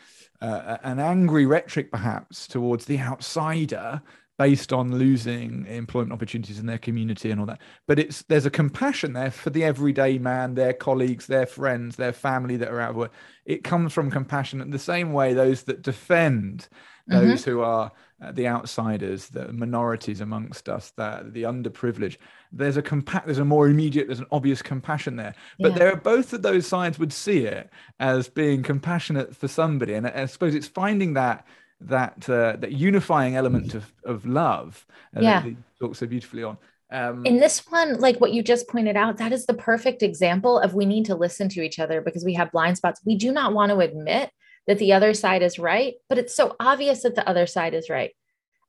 [0.41, 4.03] uh, an angry rhetoric perhaps towards the outsider
[4.39, 8.51] based on losing employment opportunities in their community and all that but it's there's a
[8.51, 12.91] compassion there for the everyday man their colleagues their friends their family that are out
[12.91, 13.13] of work
[13.45, 16.69] it comes from compassion in the same way those that defend
[17.11, 17.29] mm-hmm.
[17.29, 22.17] those who are uh, the outsiders the minorities amongst us that the underprivileged
[22.53, 25.79] there's a compa- there's a more immediate there's an obvious compassion there but yeah.
[25.79, 30.07] there are both of those sides would see it as being compassionate for somebody and
[30.07, 31.47] i suppose it's finding that
[31.81, 35.43] that uh, that unifying element of of love uh, yeah.
[35.81, 36.59] that so beautifully on.
[36.93, 40.59] Um, in this one, like what you just pointed out, that is the perfect example
[40.59, 43.01] of we need to listen to each other because we have blind spots.
[43.05, 44.31] We do not want to admit
[44.71, 47.91] that the other side is right, but it's so obvious that the other side is
[47.91, 48.13] right.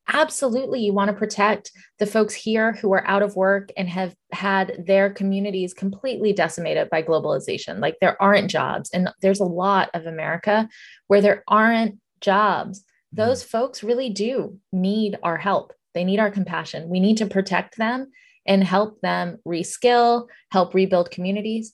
[0.08, 4.16] Absolutely, you want to protect the folks here who are out of work and have
[4.32, 7.80] had their communities completely decimated by globalization.
[7.80, 10.68] Like there aren't jobs, and there's a lot of America
[11.08, 15.74] where there aren't jobs those folks really do need our help.
[15.94, 16.90] They need our compassion.
[16.90, 18.12] We need to protect them
[18.46, 21.74] and help them reskill, help rebuild communities.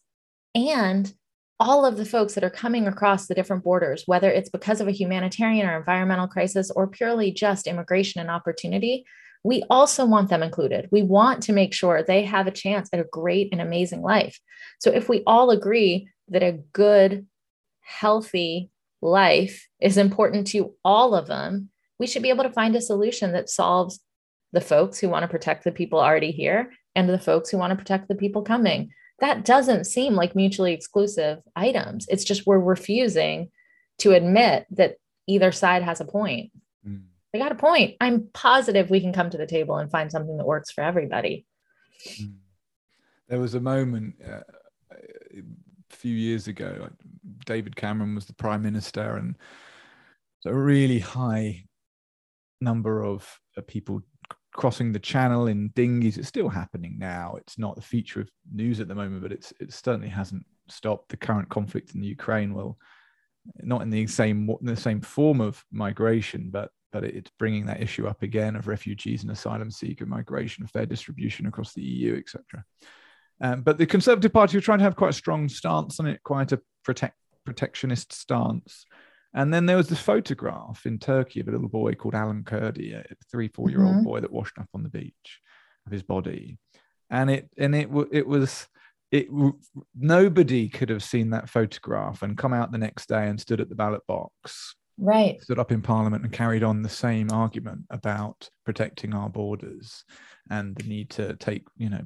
[0.55, 1.11] And
[1.59, 4.87] all of the folks that are coming across the different borders, whether it's because of
[4.87, 9.05] a humanitarian or environmental crisis or purely just immigration and opportunity,
[9.43, 10.87] we also want them included.
[10.91, 14.39] We want to make sure they have a chance at a great and amazing life.
[14.79, 17.25] So if we all agree that a good,
[17.81, 18.69] healthy,
[19.01, 23.31] life is important to all of them, we should be able to find a solution
[23.31, 23.99] that solves
[24.53, 27.71] the folks who want to protect the people already here and the folks who want
[27.71, 28.89] to protect the people coming.
[29.19, 32.05] That doesn't seem like mutually exclusive items.
[32.09, 33.49] It's just we're refusing
[33.99, 34.97] to admit that
[35.27, 36.51] either side has a point.
[36.87, 37.03] Mm.
[37.33, 37.95] They got a point.
[37.99, 41.45] I'm positive we can come to the table and find something that works for everybody.
[42.21, 42.35] Mm.
[43.27, 44.41] There was a moment uh,
[44.91, 45.41] a
[45.89, 46.89] few years ago,
[47.45, 49.35] David Cameron was the prime minister, and
[50.45, 51.65] a really high
[52.61, 54.01] number of uh, people
[54.57, 56.17] crossing the channel in dinghies.
[56.17, 57.35] It's still happening now.
[57.37, 61.09] It's not the feature of news at the moment, but it's it certainly hasn't stopped
[61.09, 62.53] the current conflict in the Ukraine.
[62.53, 62.77] Well,
[63.61, 67.81] not in the same in the same form of migration, but but it's bringing that
[67.81, 72.65] issue up again of refugees and asylum seeker migration, fair distribution across the EU, etc.
[73.39, 76.23] Um, but the Conservative Party were trying to have quite a strong stance on it,
[76.23, 78.85] quite a protect protectionist stance.
[79.37, 82.95] And then there was this photograph in Turkey of a little boy called Alan Kurdi,
[82.95, 84.03] a three, four year old mm-hmm.
[84.03, 85.41] boy that washed up on the beach
[85.85, 86.57] of his body.
[87.11, 88.67] And it, and it, it was,
[89.11, 89.27] it,
[89.95, 93.69] nobody could have seen that photograph and come out the next day and stood at
[93.69, 94.73] the ballot box.
[94.97, 95.39] Right.
[95.43, 100.03] Stood up in parliament and carried on the same argument about protecting our borders
[100.49, 102.01] and the need to take, you know,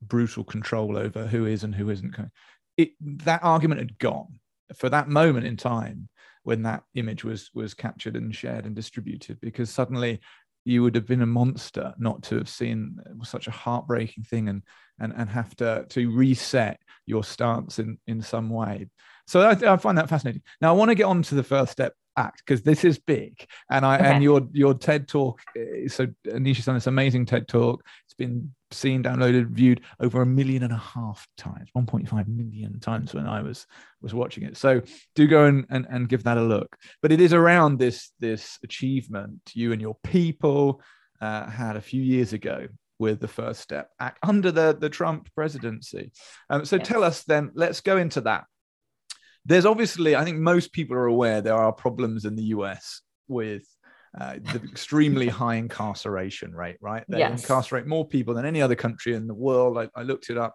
[0.00, 2.12] brutal control over who is and who isn't.
[2.14, 2.30] coming.
[2.78, 4.38] It, that argument had gone
[4.76, 6.08] for that moment in time
[6.44, 10.20] when that image was was captured and shared and distributed because suddenly
[10.64, 14.62] you would have been a monster not to have seen such a heartbreaking thing and
[15.00, 18.88] and and have to to reset your stance in in some way.
[19.26, 20.42] So I, I find that fascinating.
[20.60, 23.46] Now i want to get on to the first step act because this is big.
[23.70, 24.06] And i okay.
[24.06, 28.52] and your your ted talk eh, so anisha's done this amazing ted talk it's been
[28.70, 33.42] seen downloaded viewed over a million and a half times 1.5 million times when i
[33.42, 33.66] was
[34.02, 34.56] was watching it.
[34.56, 34.82] So
[35.14, 36.76] do go and, and and give that a look.
[37.00, 40.82] But it is around this this achievement you and your people
[41.20, 42.66] uh, had a few years ago
[42.98, 46.10] with the first step act under the the trump presidency.
[46.50, 46.88] Um, so yes.
[46.88, 48.44] tell us then let's go into that
[49.44, 53.64] there's obviously, I think most people are aware there are problems in the US with
[54.18, 57.04] uh, the extremely high incarceration rate, right?
[57.08, 57.42] They yes.
[57.42, 59.78] incarcerate more people than any other country in the world.
[59.78, 60.54] I, I looked it up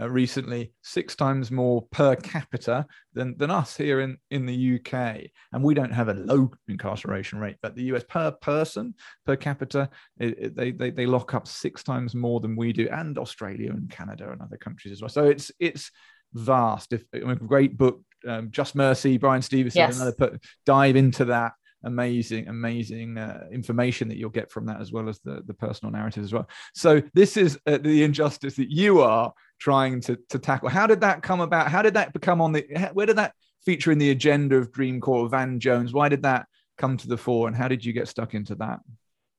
[0.00, 5.24] uh, recently, six times more per capita than, than us here in, in the UK.
[5.52, 8.94] And we don't have a low incarceration rate, but the US per person,
[9.26, 12.88] per capita, it, it, they, they, they lock up six times more than we do,
[12.88, 15.10] and Australia and Canada and other countries as well.
[15.10, 15.90] So it's, it's,
[16.34, 16.92] vast.
[16.92, 19.96] If I mean, great book, um, Just Mercy, Bryan Stevenson, yes.
[19.96, 21.52] another put, dive into that
[21.84, 25.92] amazing, amazing uh, information that you'll get from that, as well as the the personal
[25.92, 26.48] narrative as well.
[26.74, 30.68] So this is uh, the injustice that you are trying to to tackle.
[30.68, 31.68] How did that come about?
[31.68, 32.90] How did that become on the?
[32.92, 35.28] Where did that feature in the agenda of Dream Corps?
[35.28, 35.92] Van Jones?
[35.92, 36.46] Why did that
[36.78, 38.80] come to the fore, and how did you get stuck into that?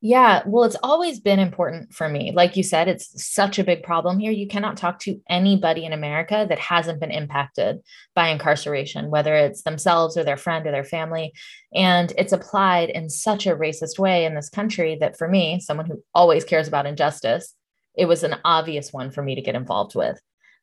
[0.06, 2.34] Yeah, well, it's always been important for me.
[2.34, 4.34] Like you said, it's such a big problem here.
[4.34, 7.80] You cannot talk to anybody in America that hasn't been impacted
[8.14, 11.32] by incarceration, whether it's themselves or their friend or their family.
[11.74, 15.86] And it's applied in such a racist way in this country that for me, someone
[15.86, 17.56] who always cares about injustice,
[17.96, 20.20] it was an obvious one for me to get involved with.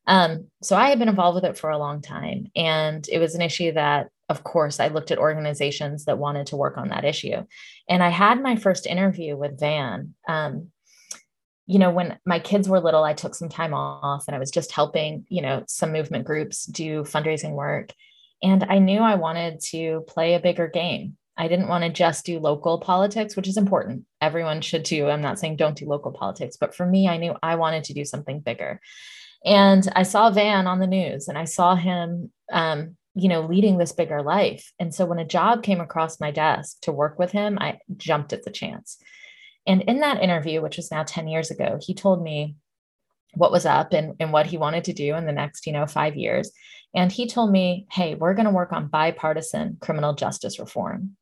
[0.06, 2.48] Um, so I had been involved with it for a long time.
[2.54, 6.56] And it was an issue that of course, I looked at organizations that wanted to
[6.56, 7.44] work on that issue.
[7.88, 10.14] And I had my first interview with Van.
[10.28, 10.68] Um,
[11.66, 14.52] you know, when my kids were little, I took some time off and I was
[14.52, 17.90] just helping, you know, some movement groups do fundraising work.
[18.40, 21.16] And I knew I wanted to play a bigger game.
[21.36, 24.04] I didn't want to just do local politics, which is important.
[24.20, 25.08] Everyone should do.
[25.08, 27.94] I'm not saying don't do local politics, but for me, I knew I wanted to
[27.94, 28.80] do something bigger.
[29.44, 33.78] And I saw Van on the news and I saw him um, you know, leading
[33.78, 34.72] this bigger life.
[34.78, 38.32] And so when a job came across my desk to work with him, I jumped
[38.32, 38.98] at the chance.
[39.66, 42.56] And in that interview, which was now 10 years ago, he told me
[43.34, 45.86] what was up and, and what he wanted to do in the next, you know,
[45.86, 46.50] five years.
[46.94, 51.16] And he told me, hey, we're going to work on bipartisan criminal justice reform.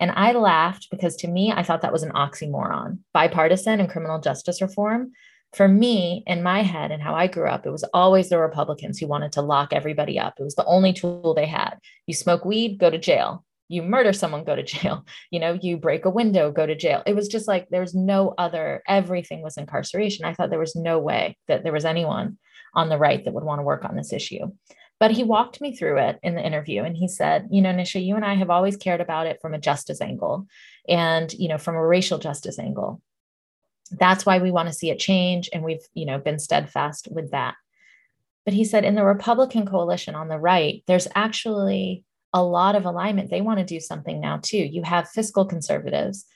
[0.00, 2.98] And I laughed because to me, I thought that was an oxymoron.
[3.12, 5.12] Bipartisan and criminal justice reform
[5.54, 8.98] for me in my head and how I grew up, it was always the Republicans
[8.98, 10.34] who wanted to lock everybody up.
[10.38, 11.78] It was the only tool they had.
[12.06, 13.44] You smoke weed, go to jail.
[13.68, 15.06] You murder someone, go to jail.
[15.30, 17.02] You know, you break a window, go to jail.
[17.06, 20.24] It was just like there's no other, everything was incarceration.
[20.24, 22.38] I thought there was no way that there was anyone
[22.74, 24.50] on the right that would want to work on this issue.
[25.00, 28.04] But he walked me through it in the interview and he said, you know, Nisha,
[28.04, 30.46] you and I have always cared about it from a justice angle
[30.88, 33.00] and, you know, from a racial justice angle
[33.90, 37.30] that's why we want to see it change and we've you know been steadfast with
[37.30, 37.54] that.
[38.44, 42.84] But he said in the republican coalition on the right there's actually a lot of
[42.84, 43.30] alignment.
[43.30, 44.58] They want to do something now too.
[44.58, 46.26] You have fiscal conservatives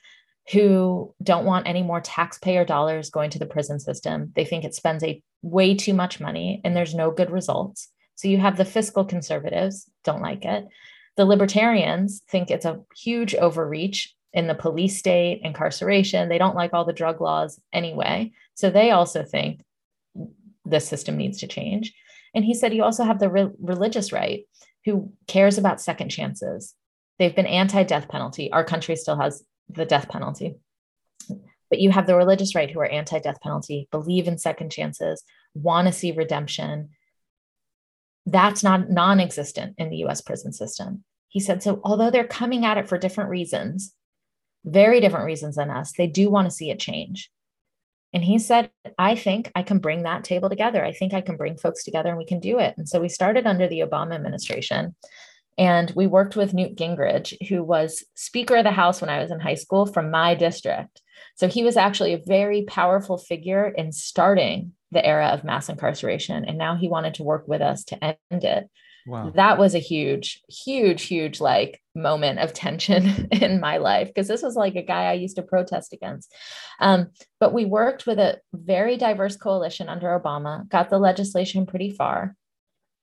[0.50, 4.32] who don't want any more taxpayer dollars going to the prison system.
[4.34, 7.88] They think it spends a way too much money and there's no good results.
[8.14, 10.66] So you have the fiscal conservatives don't like it.
[11.16, 16.28] The libertarians think it's a huge overreach in the police state, incarceration.
[16.28, 18.32] They don't like all the drug laws anyway.
[18.54, 19.62] So they also think
[20.64, 21.92] the system needs to change.
[22.34, 24.46] And he said you also have the re- religious right
[24.84, 26.74] who cares about second chances.
[27.18, 28.50] They've been anti death penalty.
[28.52, 30.56] Our country still has the death penalty.
[31.70, 35.22] But you have the religious right who are anti death penalty, believe in second chances,
[35.54, 36.90] want to see redemption.
[38.24, 41.04] That's not non existent in the US prison system.
[41.28, 43.94] He said, so although they're coming at it for different reasons,
[44.64, 47.30] very different reasons than us, they do want to see it change.
[48.12, 50.84] And he said, I think I can bring that table together.
[50.84, 52.74] I think I can bring folks together and we can do it.
[52.76, 54.94] And so we started under the Obama administration.
[55.58, 59.30] And we worked with Newt Gingrich, who was Speaker of the House when I was
[59.30, 61.02] in high school from my district.
[61.36, 66.44] So he was actually a very powerful figure in starting the era of mass incarceration.
[66.44, 68.68] And now he wanted to work with us to end it.
[69.06, 69.32] Wow.
[69.34, 74.42] That was a huge, huge, huge like moment of tension in my life because this
[74.42, 76.32] was like a guy I used to protest against.
[76.80, 77.08] Um,
[77.40, 82.36] but we worked with a very diverse coalition under Obama, got the legislation pretty far,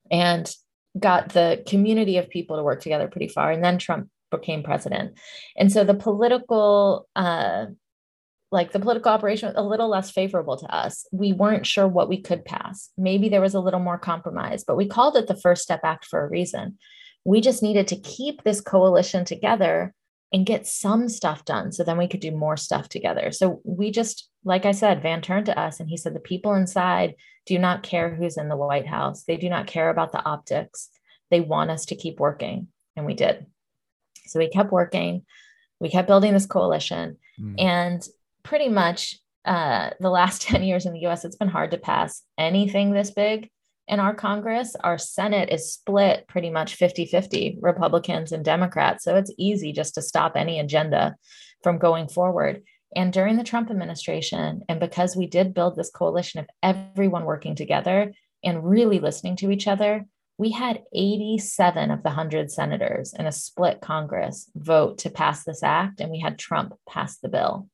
[0.09, 0.51] and
[0.97, 3.51] got the community of people to work together pretty far.
[3.51, 5.17] And then Trump became president.
[5.57, 7.65] And so the political uh,
[8.51, 11.05] like the political operation a little less favorable to us.
[11.11, 12.89] We weren't sure what we could pass.
[12.97, 16.05] Maybe there was a little more compromise, but we called it the First Step Act
[16.05, 16.77] for a reason.
[17.25, 19.93] We just needed to keep this coalition together
[20.31, 23.31] and get some stuff done so then we could do more stuff together.
[23.31, 26.53] So we just, like I said, Van turned to us and he said, The people
[26.53, 29.23] inside do not care who's in the White House.
[29.23, 30.89] They do not care about the optics.
[31.31, 32.67] They want us to keep working.
[32.95, 33.45] And we did.
[34.27, 35.25] So we kept working.
[35.79, 37.17] We kept building this coalition.
[37.39, 37.55] Mm.
[37.57, 38.07] And
[38.49, 42.23] pretty much uh, the last 10 years in the US, it's been hard to pass
[42.37, 43.47] anything this big
[43.87, 44.75] in our Congress.
[44.83, 49.03] Our Senate is split pretty much 50 50, Republicans and Democrats.
[49.03, 51.15] So it's easy just to stop any agenda
[51.63, 52.63] from going forward.
[52.95, 57.55] And during the Trump administration, and because we did build this coalition of everyone working
[57.55, 58.11] together
[58.43, 60.05] and really listening to each other,
[60.39, 65.61] we had 87 of the 100 senators in a split Congress vote to pass this
[65.61, 67.67] act, and we had Trump pass the bill.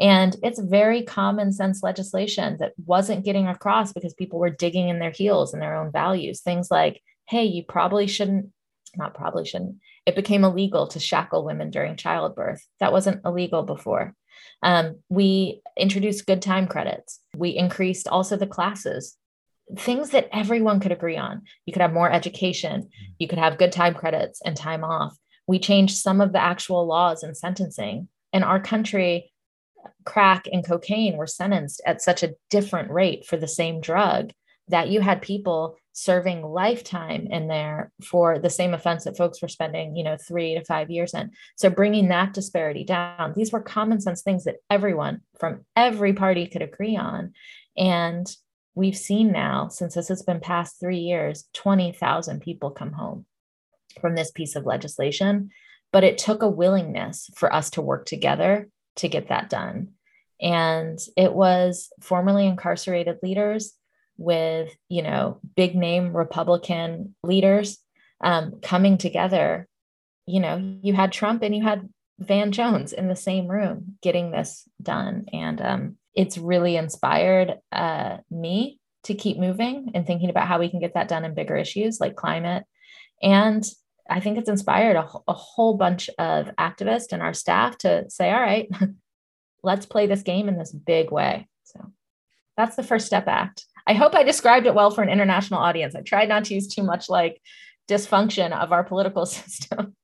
[0.00, 4.98] And it's very common sense legislation that wasn't getting across because people were digging in
[4.98, 6.40] their heels and their own values.
[6.40, 8.50] Things like, hey, you probably shouldn't,
[8.96, 9.76] not probably shouldn't,
[10.06, 12.66] it became illegal to shackle women during childbirth.
[12.80, 14.14] That wasn't illegal before.
[14.62, 17.20] Um, we introduced good time credits.
[17.36, 19.16] We increased also the classes,
[19.78, 21.42] things that everyone could agree on.
[21.66, 22.88] You could have more education,
[23.18, 25.16] you could have good time credits and time off.
[25.46, 28.08] We changed some of the actual laws and sentencing.
[28.32, 29.32] In our country,
[30.04, 34.32] crack and cocaine were sentenced at such a different rate for the same drug
[34.68, 39.48] that you had people serving lifetime in there for the same offense that folks were
[39.48, 41.30] spending you know 3 to 5 years in.
[41.56, 46.46] So bringing that disparity down these were common sense things that everyone from every party
[46.46, 47.32] could agree on.
[47.76, 48.26] And
[48.74, 53.26] we've seen now since this has been past 3 years 20,000 people come home
[54.00, 55.50] from this piece of legislation.
[55.92, 59.90] But it took a willingness for us to work together to get that done.
[60.40, 63.72] And it was formerly incarcerated leaders
[64.16, 67.78] with, you know, big name Republican leaders
[68.20, 69.68] um, coming together.
[70.26, 71.88] You know, you had Trump and you had
[72.18, 75.26] Van Jones in the same room getting this done.
[75.32, 80.68] And um, it's really inspired uh, me to keep moving and thinking about how we
[80.68, 82.64] can get that done in bigger issues like climate.
[83.22, 83.64] And
[84.08, 88.30] I think it's inspired a, a whole bunch of activists and our staff to say,
[88.30, 88.68] all right,
[89.62, 91.48] let's play this game in this big way.
[91.64, 91.92] So
[92.56, 93.64] that's the first step act.
[93.86, 95.94] I hope I described it well for an international audience.
[95.94, 97.40] I tried not to use too much like
[97.88, 99.94] dysfunction of our political system.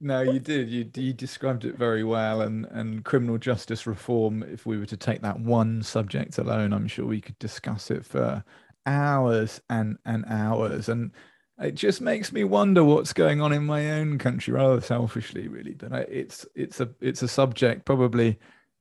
[0.00, 0.68] No, you did.
[0.68, 4.44] You you described it very well, and and criminal justice reform.
[4.44, 8.06] If we were to take that one subject alone, I'm sure we could discuss it
[8.06, 8.44] for
[8.86, 10.88] hours and and hours.
[10.88, 11.10] And
[11.60, 15.74] it just makes me wonder what's going on in my own country, rather selfishly, really.
[15.74, 18.38] But it's it's a it's a subject probably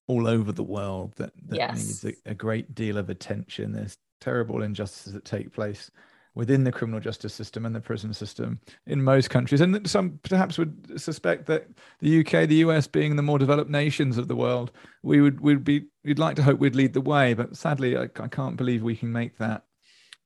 [0.07, 1.75] all over the world that, that yes.
[1.75, 3.73] needs a, a, great deal of attention.
[3.73, 5.91] There's terrible injustices that take place
[6.33, 9.59] within the criminal justice system and the prison system in most countries.
[9.59, 11.67] And some perhaps would suspect that
[11.99, 14.71] the UK, the US being the more developed nations of the world,
[15.03, 17.33] we would we'd be we'd like to hope we'd lead the way.
[17.33, 19.65] But sadly, I, I can't believe we can make that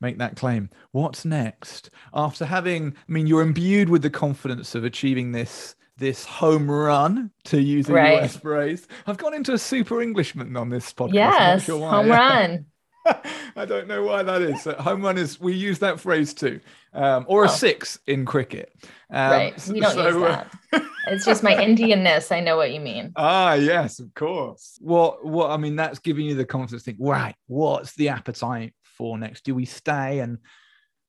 [0.02, 0.70] make that claim.
[0.91, 1.89] What's next?
[2.14, 7.30] After having, I mean, you're imbued with the confidence of achieving this this home run,
[7.43, 8.24] to use a right.
[8.24, 8.88] US phrase.
[9.06, 11.14] I've gone into a super Englishman on this podcast.
[11.14, 12.66] Yes, sure home run.
[13.56, 14.64] I don't know why that is.
[14.64, 16.60] home run is we use that phrase too,
[16.93, 17.45] um, or oh.
[17.45, 18.74] a six in cricket.
[19.12, 20.84] Um, right, we don't so, use that.
[21.08, 22.32] it's just my Indianness.
[22.32, 23.14] I know what you mean.
[23.24, 24.78] Ah, yes, of course.
[24.82, 25.26] What?
[25.26, 25.52] What?
[25.52, 26.97] I mean, that's giving you the confidence to think.
[26.99, 29.43] Right, what's the appetite for next?
[29.43, 30.37] Do we stay and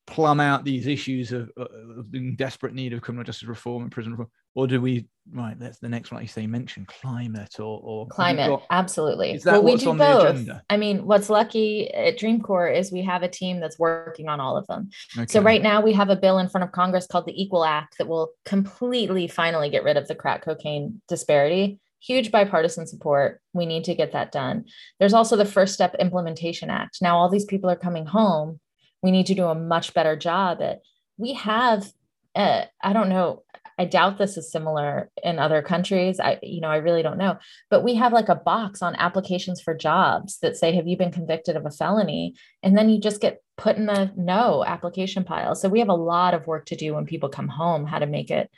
[0.06, 4.12] plumb out these issues of, of in desperate need of criminal justice reform and prison
[4.12, 7.80] reform, or do we right that's the next one like you say mention climate or
[7.84, 9.32] or climate got, absolutely.
[9.32, 10.48] is that well we do both.
[10.68, 14.40] i mean what's lucky at Dream Corps is we have a team that's working on
[14.40, 14.90] all of them.
[15.16, 15.26] Okay.
[15.30, 17.98] so right now we have a bill in front of congress called the equal act
[17.98, 23.66] that will completely finally get rid of the crack cocaine disparity huge bipartisan support we
[23.66, 24.64] need to get that done
[24.98, 28.58] there's also the first step implementation act now all these people are coming home
[29.02, 30.80] we need to do a much better job at
[31.16, 31.86] we have
[32.34, 33.42] uh, i don't know
[33.78, 36.20] I doubt this is similar in other countries.
[36.20, 37.38] I, you know, I really don't know.
[37.70, 41.10] But we have like a box on applications for jobs that say, "Have you been
[41.10, 45.54] convicted of a felony?" And then you just get put in the no application pile.
[45.54, 47.86] So we have a lot of work to do when people come home.
[47.86, 48.50] How to make it,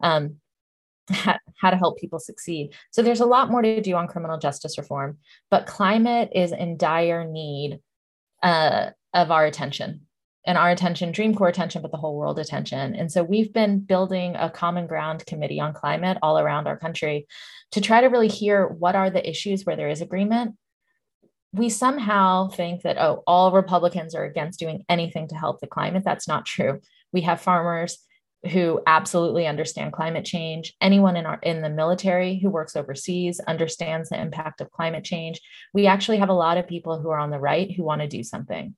[0.00, 0.36] um,
[1.08, 2.74] how to help people succeed.
[2.90, 5.18] So there's a lot more to do on criminal justice reform.
[5.50, 7.80] But climate is in dire need
[8.42, 10.02] uh, of our attention
[10.46, 12.94] and our attention, Dream Corps attention, but the whole world attention.
[12.96, 17.26] And so we've been building a common ground committee on climate all around our country
[17.72, 20.56] to try to really hear what are the issues where there is agreement.
[21.52, 26.02] We somehow think that, oh, all Republicans are against doing anything to help the climate.
[26.04, 26.80] That's not true.
[27.12, 27.98] We have farmers
[28.50, 30.74] who absolutely understand climate change.
[30.80, 35.40] Anyone in our in the military who works overseas understands the impact of climate change.
[35.72, 38.08] We actually have a lot of people who are on the right who want to
[38.08, 38.74] do something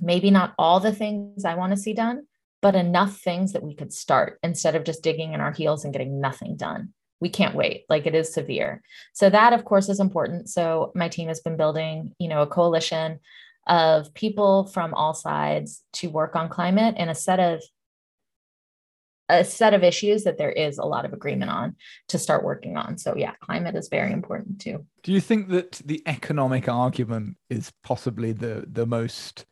[0.00, 2.26] maybe not all the things I want to see done,
[2.62, 5.92] but enough things that we could start instead of just digging in our heels and
[5.92, 6.92] getting nothing done.
[7.20, 7.84] We can't wait.
[7.88, 8.82] Like it is severe.
[9.12, 10.48] So that of course is important.
[10.48, 13.20] So my team has been building, you know, a coalition
[13.66, 17.62] of people from all sides to work on climate and a set of
[19.28, 21.76] a set of issues that there is a lot of agreement on
[22.08, 22.98] to start working on.
[22.98, 24.84] So yeah, climate is very important too.
[25.02, 29.46] Do you think that the economic argument is possibly the the most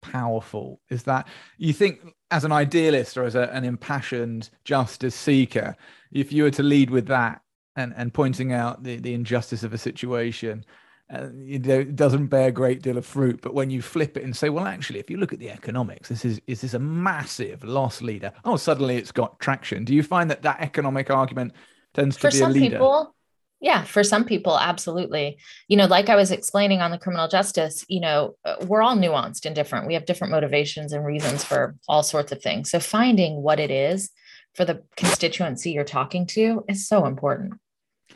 [0.00, 2.00] powerful is that you think
[2.32, 5.76] as an idealist or as a, an impassioned justice seeker
[6.10, 7.40] if you were to lead with that
[7.76, 10.64] and, and pointing out the, the injustice of a situation
[11.12, 14.36] know, it doesn't bear a great deal of fruit but when you flip it and
[14.36, 17.62] say well actually if you look at the economics this is is this a massive
[17.64, 21.52] loss leader oh suddenly it's got traction do you find that that economic argument
[21.94, 23.14] tends to For be a leader people,
[23.62, 25.38] yeah, for some people, absolutely.
[25.68, 28.96] You know, like I was explaining on the criminal justice, you know, uh, we're all
[28.96, 29.86] nuanced and different.
[29.86, 32.72] We have different motivations and reasons for all sorts of things.
[32.72, 34.10] So finding what it is
[34.56, 37.54] for the constituency you're talking to is so important.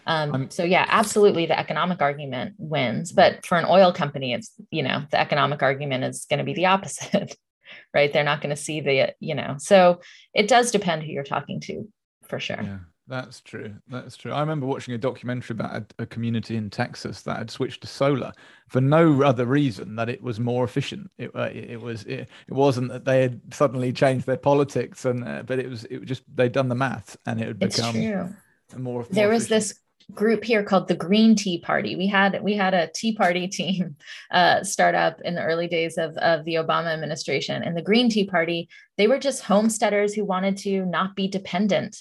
[0.07, 3.12] Um, so yeah, absolutely, the economic argument wins.
[3.12, 6.54] But for an oil company, it's you know the economic argument is going to be
[6.54, 7.36] the opposite,
[7.94, 8.12] right?
[8.12, 9.57] They're not going to see the you know.
[9.59, 10.00] So
[10.34, 11.88] it does depend who you're talking to,
[12.28, 12.61] for sure.
[12.62, 12.78] Yeah.
[13.09, 13.72] That's true.
[13.86, 14.32] That's true.
[14.32, 17.86] I remember watching a documentary about a, a, community in Texas that had switched to
[17.86, 18.32] solar
[18.66, 21.09] for no other reason that it was more efficient.
[21.16, 25.04] It uh, it, it, was it, it wasn't that they had suddenly changed their politics
[25.04, 27.59] and uh, but it was it was just they'd done the math and it had
[27.61, 28.34] become true.
[28.76, 29.04] more.
[29.04, 29.78] more there was this
[30.14, 31.96] group here called the Green Tea Party.
[31.96, 33.96] We had we had a Tea Party team
[34.30, 38.09] uh, start up in the early days of of the Obama administration, and the Green
[38.09, 41.96] Tea Party they were just homesteaders who wanted to not be dependent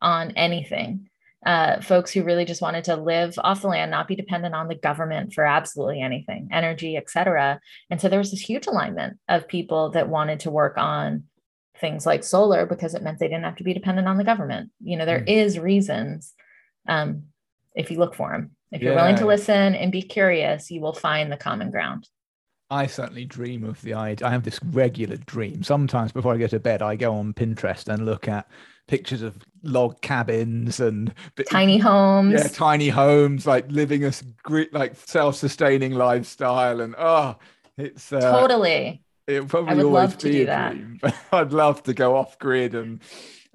[0.00, 1.08] on anything.
[1.46, 4.68] Uh, folks who really just wanted to live off the land, not be dependent on
[4.68, 7.58] the government for absolutely anything, energy, etc.
[7.88, 11.24] And so there was this huge alignment of people that wanted to work on
[11.80, 14.70] things like solar because it meant they didn't have to be dependent on the government.
[14.82, 15.28] You know, there mm.
[15.28, 16.34] is reasons
[16.86, 17.24] um,
[17.74, 18.50] if you look for them.
[18.72, 22.08] If you're willing to listen and be curious, you will find the common ground.
[22.70, 24.28] I certainly dream of the idea.
[24.28, 25.64] I have this regular dream.
[25.64, 28.48] Sometimes before I go to bed, I go on Pinterest and look at
[28.86, 31.12] pictures of log cabins and
[31.48, 32.34] tiny homes.
[32.34, 34.12] Yeah, tiny homes, like living a
[34.72, 37.36] like self-sustaining lifestyle, and oh,
[37.76, 39.02] it's uh, totally.
[39.26, 40.72] It probably would always be a that.
[40.72, 41.00] dream,
[41.32, 43.00] I'd love to go off grid and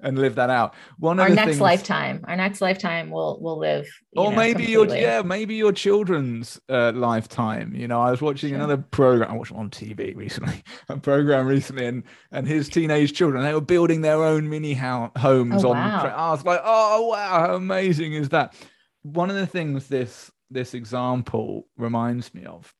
[0.00, 0.74] and live that out.
[0.98, 3.86] One our next things, lifetime, our next lifetime, will will live.
[4.16, 5.00] or know, maybe completely.
[5.00, 7.74] your yeah, maybe your children's uh, lifetime.
[7.74, 8.56] You know, I was watching sure.
[8.56, 9.30] another program.
[9.30, 13.60] I watched on TV recently, a program recently, and and his teenage children they were
[13.60, 15.76] building their own mini house, homes oh, on.
[15.76, 16.14] Wow.
[16.16, 18.54] I was like, oh wow, how amazing is that?
[19.02, 22.72] One of the things this this example reminds me of.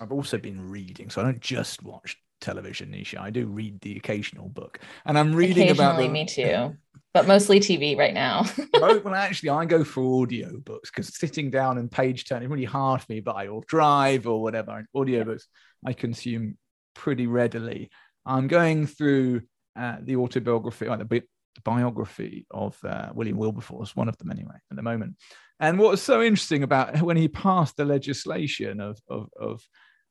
[0.00, 3.18] I've also been reading, so I don't just watch television, Nisha.
[3.18, 5.96] I do read the occasional book, and I'm reading about.
[5.96, 6.08] The...
[6.08, 6.76] me too,
[7.14, 8.44] but mostly TV right now.
[8.74, 13.00] well, actually, I go for audio books because sitting down and page turning really hard
[13.00, 13.20] for me.
[13.20, 14.84] But I will drive or whatever.
[14.94, 15.44] Audiobooks
[15.86, 16.58] I consume
[16.94, 17.90] pretty readily.
[18.26, 19.42] I'm going through
[19.76, 21.22] uh, the autobiography, the bi-
[21.64, 25.16] biography of uh, William Wilberforce, one of them anyway, at the moment.
[25.60, 29.62] And what's so interesting about when he passed the legislation of, of, of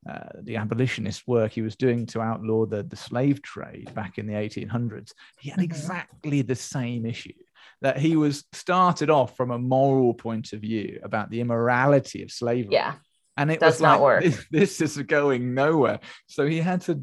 [0.09, 4.25] uh, the abolitionist work he was doing to outlaw the, the slave trade back in
[4.25, 5.63] the 1800s, he had mm-hmm.
[5.63, 7.33] exactly the same issue.
[7.81, 12.31] that he was started off from a moral point of view about the immorality of
[12.31, 12.73] slavery.
[12.73, 12.95] Yeah.
[13.37, 14.23] And it Does was not like, work.
[14.23, 15.99] This, this is going nowhere.
[16.27, 16.95] So he had to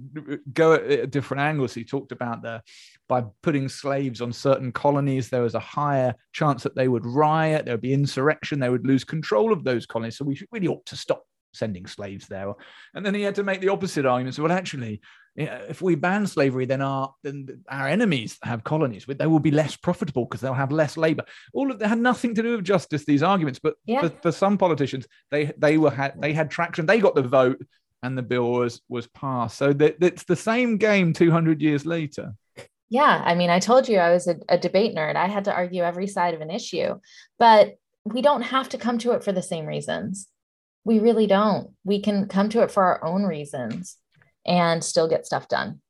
[0.53, 1.75] go at, at different angles.
[1.75, 2.63] He talked about the
[3.09, 7.65] by putting slaves on certain colonies, there was a higher chance that they would riot,
[7.65, 10.19] there would be insurrection, they would lose control of those colonies.
[10.19, 12.53] So we really ought to stop sending slaves there.
[12.95, 14.35] And then he had to make the opposite argument.
[14.35, 15.01] So, well, actually,
[15.37, 19.07] if we ban slavery, then our then our enemies have colonies.
[19.07, 21.25] They will be less profitable because they'll have less labor.
[21.53, 23.05] All of that had nothing to do with justice.
[23.05, 24.03] These arguments, but Yeah.
[24.03, 26.87] for, for some politicians, they they were had they had traction.
[26.87, 27.65] They got the vote,
[28.03, 29.59] and the bill was was passed.
[29.59, 32.35] So that it's the same game two hundred years later.
[32.91, 35.15] Yeah, I mean, I told you I was a, a debate nerd.
[35.15, 36.99] I had to argue every side of an issue,
[37.39, 37.75] but
[38.05, 40.27] we don't have to come to it for the same reasons.
[40.89, 41.75] We really don't.
[41.85, 43.99] We can come to it for our own reasons
[44.47, 45.83] and still get stuff done.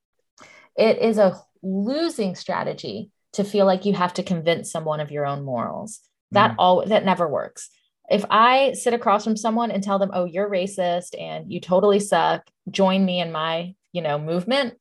[0.76, 5.24] It is a losing strategy to feel like you have to convince someone of your
[5.24, 6.00] own morals.
[6.32, 6.56] That Mm.
[6.58, 7.70] all that never works.
[8.10, 12.00] If I sit across from someone and tell them, "Oh, you're racist and you totally
[12.00, 12.50] suck.
[12.68, 14.78] Join me in my, you know, movement."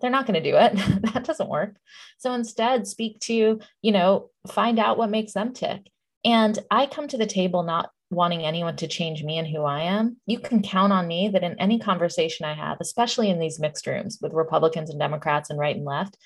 [0.00, 0.72] They're not going to do it.
[1.12, 1.74] that doesn't work.
[2.18, 5.90] So instead, speak to, you know, find out what makes them tick.
[6.24, 9.82] And I come to the table not wanting anyone to change me and who I
[9.82, 10.16] am.
[10.26, 13.86] You can count on me that in any conversation I have, especially in these mixed
[13.86, 16.16] rooms with Republicans and Democrats and right and left,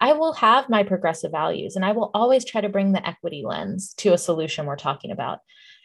[0.00, 3.42] I will have my progressive values and I will always try to bring the equity
[3.44, 5.40] lens to a solution we're talking about.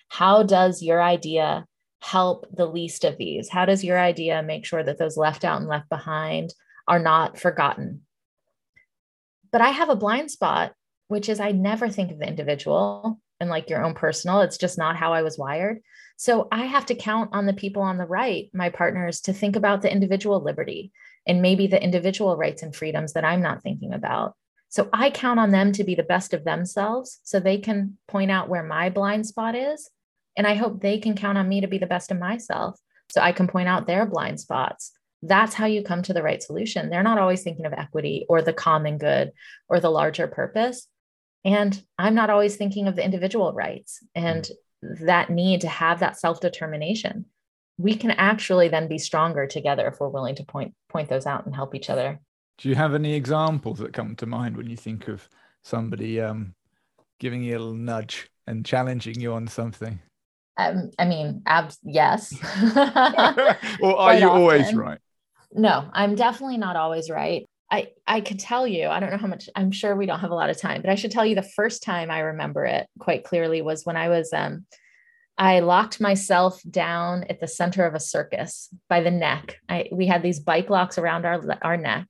[0.07, 1.65] How does your idea
[2.01, 3.49] help the least of these?
[3.49, 6.53] How does your idea make sure that those left out and left behind
[6.87, 8.01] are not forgotten?
[9.51, 10.73] But I have a blind spot,
[11.07, 14.39] which is I never think of the individual and like your own personal.
[14.41, 15.81] It's just not how I was wired.
[16.15, 19.55] So I have to count on the people on the right, my partners, to think
[19.55, 20.91] about the individual liberty
[21.27, 24.35] and maybe the individual rights and freedoms that I'm not thinking about.
[24.69, 28.31] So I count on them to be the best of themselves so they can point
[28.31, 29.89] out where my blind spot is.
[30.37, 32.79] And I hope they can count on me to be the best of myself
[33.09, 34.91] so I can point out their blind spots.
[35.23, 36.89] That's how you come to the right solution.
[36.89, 39.31] They're not always thinking of equity or the common good
[39.67, 40.87] or the larger purpose.
[41.43, 44.47] And I'm not always thinking of the individual rights and
[44.81, 47.25] that need to have that self determination.
[47.77, 51.45] We can actually then be stronger together if we're willing to point point those out
[51.45, 52.19] and help each other.
[52.57, 55.27] Do you have any examples that come to mind when you think of
[55.63, 56.53] somebody um,
[57.19, 59.99] giving you a little nudge and challenging you on something?
[60.57, 62.33] Um, I mean, abs- yes.
[62.75, 64.99] or are Quite you always right?
[65.53, 67.47] no, I'm definitely not always right.
[67.71, 69.49] I I could tell you, I don't know how much.
[69.55, 71.41] I'm sure we don't have a lot of time, but I should tell you the
[71.41, 74.65] first time I remember it quite clearly was when I was um
[75.37, 79.57] I locked myself down at the center of a circus by the neck.
[79.69, 82.07] I we had these bike locks around our our neck,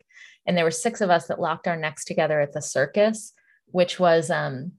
[0.47, 3.33] and there were six of us that locked our necks together at the circus,
[3.67, 4.73] which was um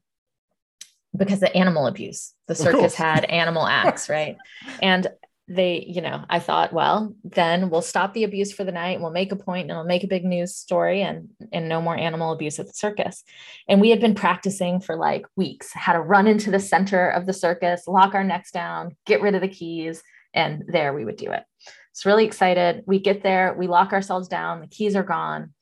[1.17, 2.35] because the animal abuse.
[2.49, 4.37] The circus had animal acts, right?
[4.83, 5.07] And
[5.49, 9.01] they, you know, I thought, well, then we'll stop the abuse for the night.
[9.01, 11.97] We'll make a point and we'll make a big news story and and no more
[11.97, 13.25] animal abuse at the circus.
[13.69, 17.27] And we had been practicing for like weeks how to run into the center of
[17.27, 21.17] the circus, lock our necks down, get rid of the keys, and there we would
[21.17, 21.43] do it.
[21.91, 22.85] It's really excited.
[22.87, 25.53] We get there, we lock ourselves down, the keys are gone.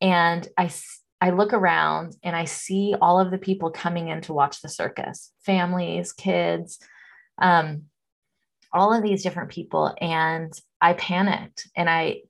[0.00, 0.70] And I
[1.20, 4.68] I look around and I see all of the people coming in to watch the
[4.68, 6.78] circus, families, kids,
[7.38, 7.84] um,
[8.72, 9.94] all of these different people.
[10.00, 11.68] And I panicked.
[11.76, 12.22] And I,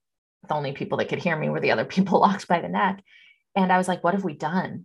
[0.49, 3.03] the only people that could hear me were the other people locked by the neck.
[3.55, 4.85] And I was like, what have we done?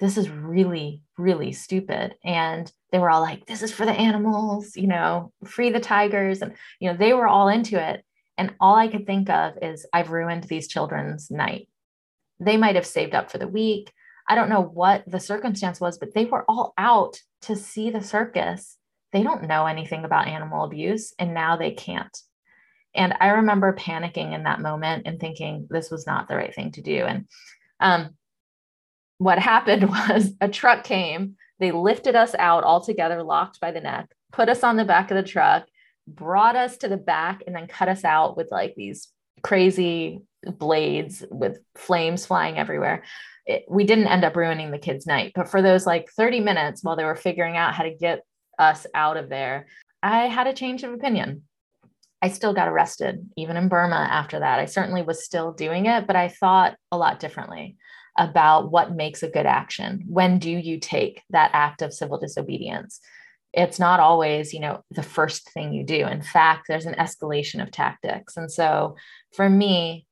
[0.00, 2.14] This is really, really stupid.
[2.24, 6.42] And they were all like, this is for the animals, you know, free the tigers.
[6.42, 8.04] And, you know, they were all into it.
[8.36, 11.68] And all I could think of is, I've ruined these children's night.
[12.40, 13.92] They might have saved up for the week.
[14.28, 18.02] I don't know what the circumstance was, but they were all out to see the
[18.02, 18.76] circus.
[19.14, 22.18] They don't know anything about animal abuse, and now they can't.
[22.96, 26.72] And I remember panicking in that moment and thinking this was not the right thing
[26.72, 27.04] to do.
[27.04, 27.26] And
[27.78, 28.16] um,
[29.18, 33.80] what happened was a truck came, they lifted us out all together, locked by the
[33.80, 35.68] neck, put us on the back of the truck,
[36.08, 39.08] brought us to the back, and then cut us out with like these
[39.42, 43.04] crazy blades with flames flying everywhere.
[43.46, 46.82] It, we didn't end up ruining the kids' night, but for those like 30 minutes
[46.82, 48.24] while they were figuring out how to get
[48.58, 49.66] us out of there,
[50.02, 51.42] I had a change of opinion.
[52.22, 54.58] I still got arrested, even in Burma after that.
[54.58, 57.76] I certainly was still doing it, but I thought a lot differently
[58.16, 60.04] about what makes a good action.
[60.08, 63.00] When do you take that act of civil disobedience?
[63.52, 66.06] It's not always, you know, the first thing you do.
[66.06, 68.36] In fact, there's an escalation of tactics.
[68.36, 68.96] And so
[69.34, 70.06] for me,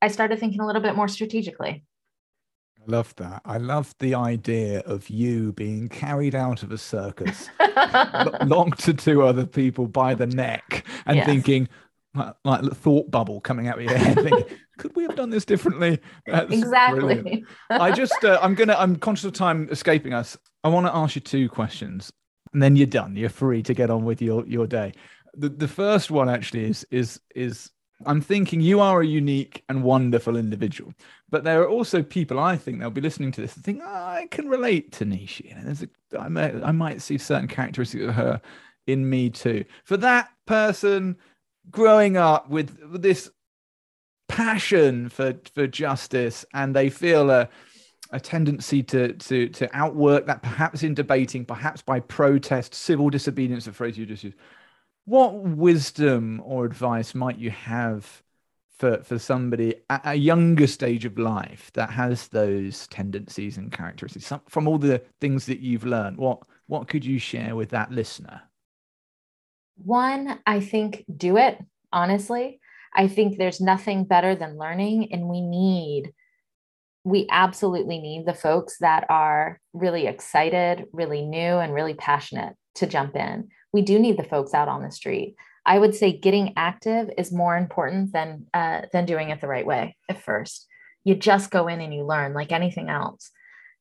[0.00, 1.84] I started thinking a little bit more strategically.
[2.86, 3.42] I love that.
[3.44, 7.48] I love the idea of you being carried out of a circus,
[8.44, 11.26] locked to two other people by the neck, and yes.
[11.26, 11.68] thinking,
[12.14, 15.30] like, like a thought bubble coming out of your head, thinking, could we have done
[15.30, 15.98] this differently?
[16.26, 17.44] That's exactly.
[17.70, 20.36] I just, uh, I'm gonna, I'm conscious of time escaping us.
[20.62, 22.12] I want to ask you two questions,
[22.52, 23.16] and then you're done.
[23.16, 24.92] You're free to get on with your your day.
[25.34, 27.70] The the first one actually is is is
[28.06, 30.92] I'm thinking you are a unique and wonderful individual,
[31.30, 33.88] but there are also people I think they'll be listening to this and think oh,
[33.88, 35.54] I can relate to Nishi.
[35.54, 35.88] Know, there's a,
[36.18, 38.40] I, may, I might see certain characteristics of her
[38.86, 39.64] in me too.
[39.84, 41.16] For that person
[41.70, 43.30] growing up with, with this
[44.28, 47.48] passion for for justice, and they feel a
[48.10, 53.66] a tendency to to to outwork that, perhaps in debating, perhaps by protest, civil disobedience,
[53.66, 54.36] a phrase you just used
[55.04, 58.22] what wisdom or advice might you have
[58.78, 64.32] for for somebody at a younger stage of life that has those tendencies and characteristics?
[64.48, 68.42] From all the things that you've learned what what could you share with that listener?
[69.76, 71.58] One i think do it
[71.92, 72.60] honestly.
[72.96, 76.12] I think there's nothing better than learning and we need
[77.06, 82.86] we absolutely need the folks that are really excited really new and really passionate to
[82.86, 85.34] jump in we do need the folks out on the street.
[85.66, 89.66] I would say getting active is more important than uh, than doing it the right
[89.66, 90.68] way at first.
[91.02, 93.32] You just go in and you learn like anything else.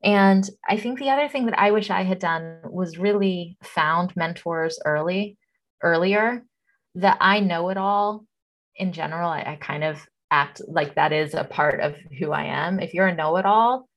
[0.04, 4.16] And I think the other thing that I wish I had done was really found
[4.16, 5.38] mentors early,
[5.84, 6.44] earlier,
[6.96, 8.26] that I know it all.
[8.76, 12.46] In general, I, I kind of act like that is a part of who I
[12.46, 12.80] am.
[12.80, 13.88] If you're a know-it-all,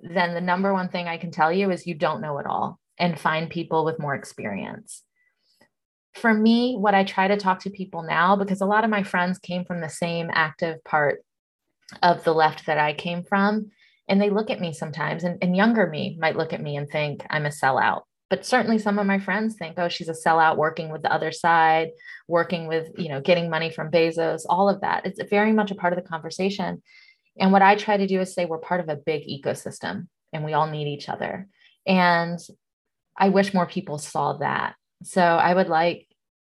[0.00, 2.78] then the number one thing I can tell you is you don't know it all
[2.98, 5.02] and find people with more experience
[6.16, 9.02] for me, what I try to talk to people now, because a lot of my
[9.02, 11.22] friends came from the same active part
[12.02, 13.70] of the left that I came from,
[14.08, 16.88] and they look at me sometimes, and, and younger me might look at me and
[16.88, 18.02] think I'm a sellout.
[18.28, 21.30] But certainly some of my friends think, oh, she's a sellout working with the other
[21.30, 21.90] side,
[22.26, 25.06] working with, you know, getting money from Bezos, all of that.
[25.06, 26.82] It's very much a part of the conversation.
[27.38, 30.44] And what I try to do is say we're part of a big ecosystem and
[30.44, 31.46] we all need each other.
[31.86, 32.40] And
[33.16, 36.05] I wish more people saw that so I would like,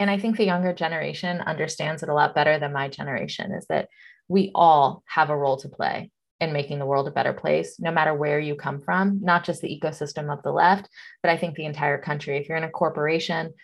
[0.02, 3.66] and I think the younger generation understands it a lot better than my generation, is
[3.66, 3.88] that
[4.26, 7.92] we all have a role to play in making the world a better place, no
[7.92, 10.88] matter where you come from, not just the ecosystem of the left,
[11.22, 12.36] but I think the entire country.
[12.36, 13.54] If you're in a corporation,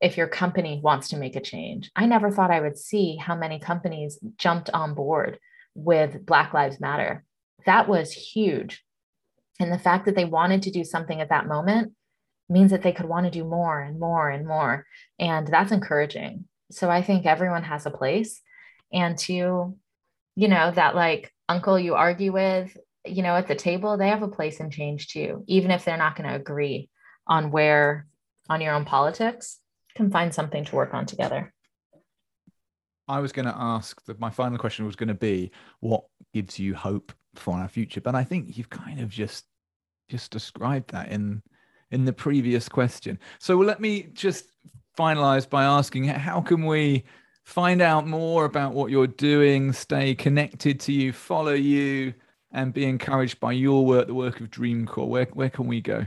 [0.00, 3.34] if your company wants to make a change, I never thought I would see how
[3.34, 5.40] many companies jumped on board
[5.74, 7.24] with Black Lives Matter.
[7.66, 8.84] That was huge.
[9.58, 11.94] And the fact that they wanted to do something at that moment
[12.48, 14.86] means that they could want to do more and more and more.
[15.18, 16.44] And that's encouraging.
[16.70, 18.40] So I think everyone has a place.
[18.92, 19.76] And to,
[20.36, 24.22] you know, that like uncle you argue with, you know, at the table, they have
[24.22, 26.88] a place in change too, even if they're not going to agree
[27.26, 28.06] on where
[28.48, 29.58] on your own politics,
[29.94, 31.52] can find something to work on together.
[33.08, 36.58] I was going to ask that my final question was going to be what gives
[36.58, 39.44] you hope for our future, but I think you've kind of just
[40.08, 41.42] just described that in
[41.90, 43.18] in the previous question.
[43.38, 44.52] So let me just
[44.96, 47.04] finalize by asking how can we
[47.44, 52.12] find out more about what you're doing, stay connected to you, follow you,
[52.52, 55.08] and be encouraged by your work, the work of Dream Corps?
[55.08, 56.04] Where, where can we go?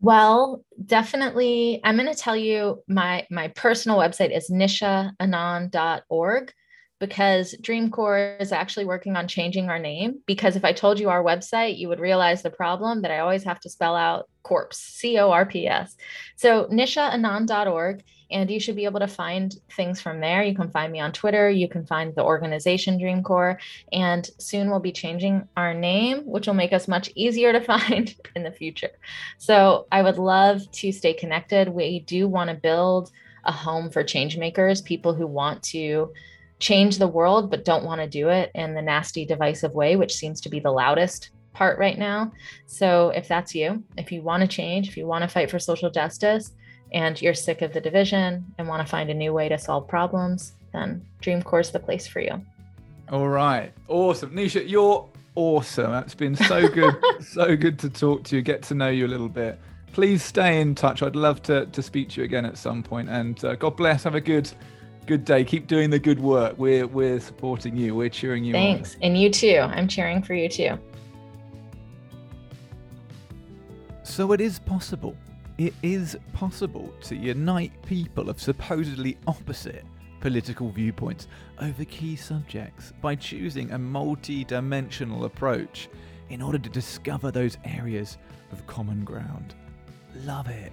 [0.00, 1.80] Well, definitely.
[1.84, 6.52] I'm going to tell you my my personal website is nishaanand.org
[7.00, 10.20] because Dream Corps is actually working on changing our name.
[10.26, 13.42] Because if I told you our website, you would realize the problem that I always
[13.44, 15.96] have to spell out corpse, C O R P S.
[16.36, 20.42] So nishaanand.org, and you should be able to find things from there.
[20.42, 23.58] You can find me on Twitter, you can find the organization Dream Corps,
[23.92, 28.14] and soon we'll be changing our name, which will make us much easier to find
[28.36, 28.92] in the future.
[29.38, 31.70] So I would love to stay connected.
[31.70, 33.10] We do want to build
[33.44, 36.12] a home for change makers, people who want to
[36.60, 40.14] change the world but don't want to do it in the nasty divisive way which
[40.14, 42.32] seems to be the loudest part right now.
[42.66, 45.58] So if that's you if you want to change if you want to fight for
[45.58, 46.52] social justice
[46.92, 49.88] and you're sick of the division and want to find a new way to solve
[49.88, 52.40] problems then Dream Corps is the place for you.
[53.10, 53.72] All right.
[53.88, 54.30] Awesome.
[54.30, 55.90] Nisha you're awesome.
[55.90, 59.08] That's been so good so good to talk to you get to know you a
[59.08, 59.58] little bit.
[59.92, 61.02] Please stay in touch.
[61.02, 64.04] I'd love to, to speak to you again at some point and uh, god bless.
[64.04, 64.50] Have a good
[65.06, 65.44] good day.
[65.44, 66.54] Keep doing the good work.
[66.58, 67.94] We're we're supporting you.
[67.94, 68.52] We're cheering you.
[68.52, 69.02] Thanks, on.
[69.02, 69.58] and you too.
[69.60, 70.78] I'm cheering for you too.
[74.02, 75.16] So it is possible.
[75.58, 79.84] It is possible to unite people of supposedly opposite
[80.20, 81.28] political viewpoints
[81.60, 85.88] over key subjects by choosing a multi dimensional approach
[86.28, 88.18] in order to discover those areas
[88.52, 89.54] of common ground.
[90.24, 90.72] Love it.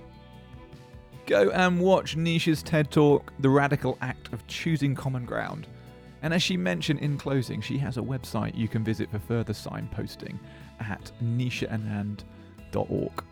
[1.28, 5.67] Go and watch Nisha's TED Talk, The Radical Act of Choosing Common Ground.
[6.21, 9.51] And as she mentioned in closing, she has a website you can visit for further
[9.51, 10.39] signposting
[10.80, 13.23] at nishaanand.org.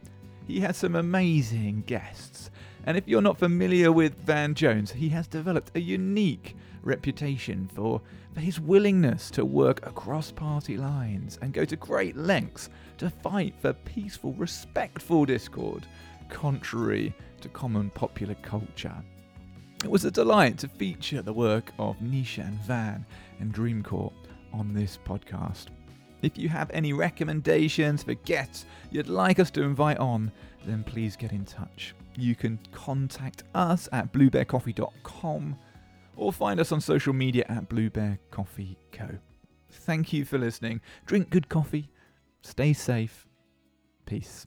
[0.46, 2.50] He has some amazing guests,
[2.86, 8.00] and if you're not familiar with Van Jones, he has developed a unique reputation for,
[8.32, 13.54] for his willingness to work across party lines and go to great lengths to fight
[13.60, 15.86] for peaceful, respectful discord,
[16.30, 18.96] contrary to common popular culture.
[19.84, 23.06] It was a delight to feature the work of Nisha and Van
[23.38, 24.12] and Dream Corps
[24.52, 25.66] on this podcast.
[26.20, 30.32] If you have any recommendations for guests you'd like us to invite on,
[30.66, 31.94] then please get in touch.
[32.16, 35.56] You can contact us at bluebearcoffee.com
[36.16, 39.08] or find us on social media at Bluebear Coffee Co.
[39.70, 40.80] Thank you for listening.
[41.06, 41.88] Drink good coffee,
[42.42, 43.28] stay safe,
[44.06, 44.44] peace.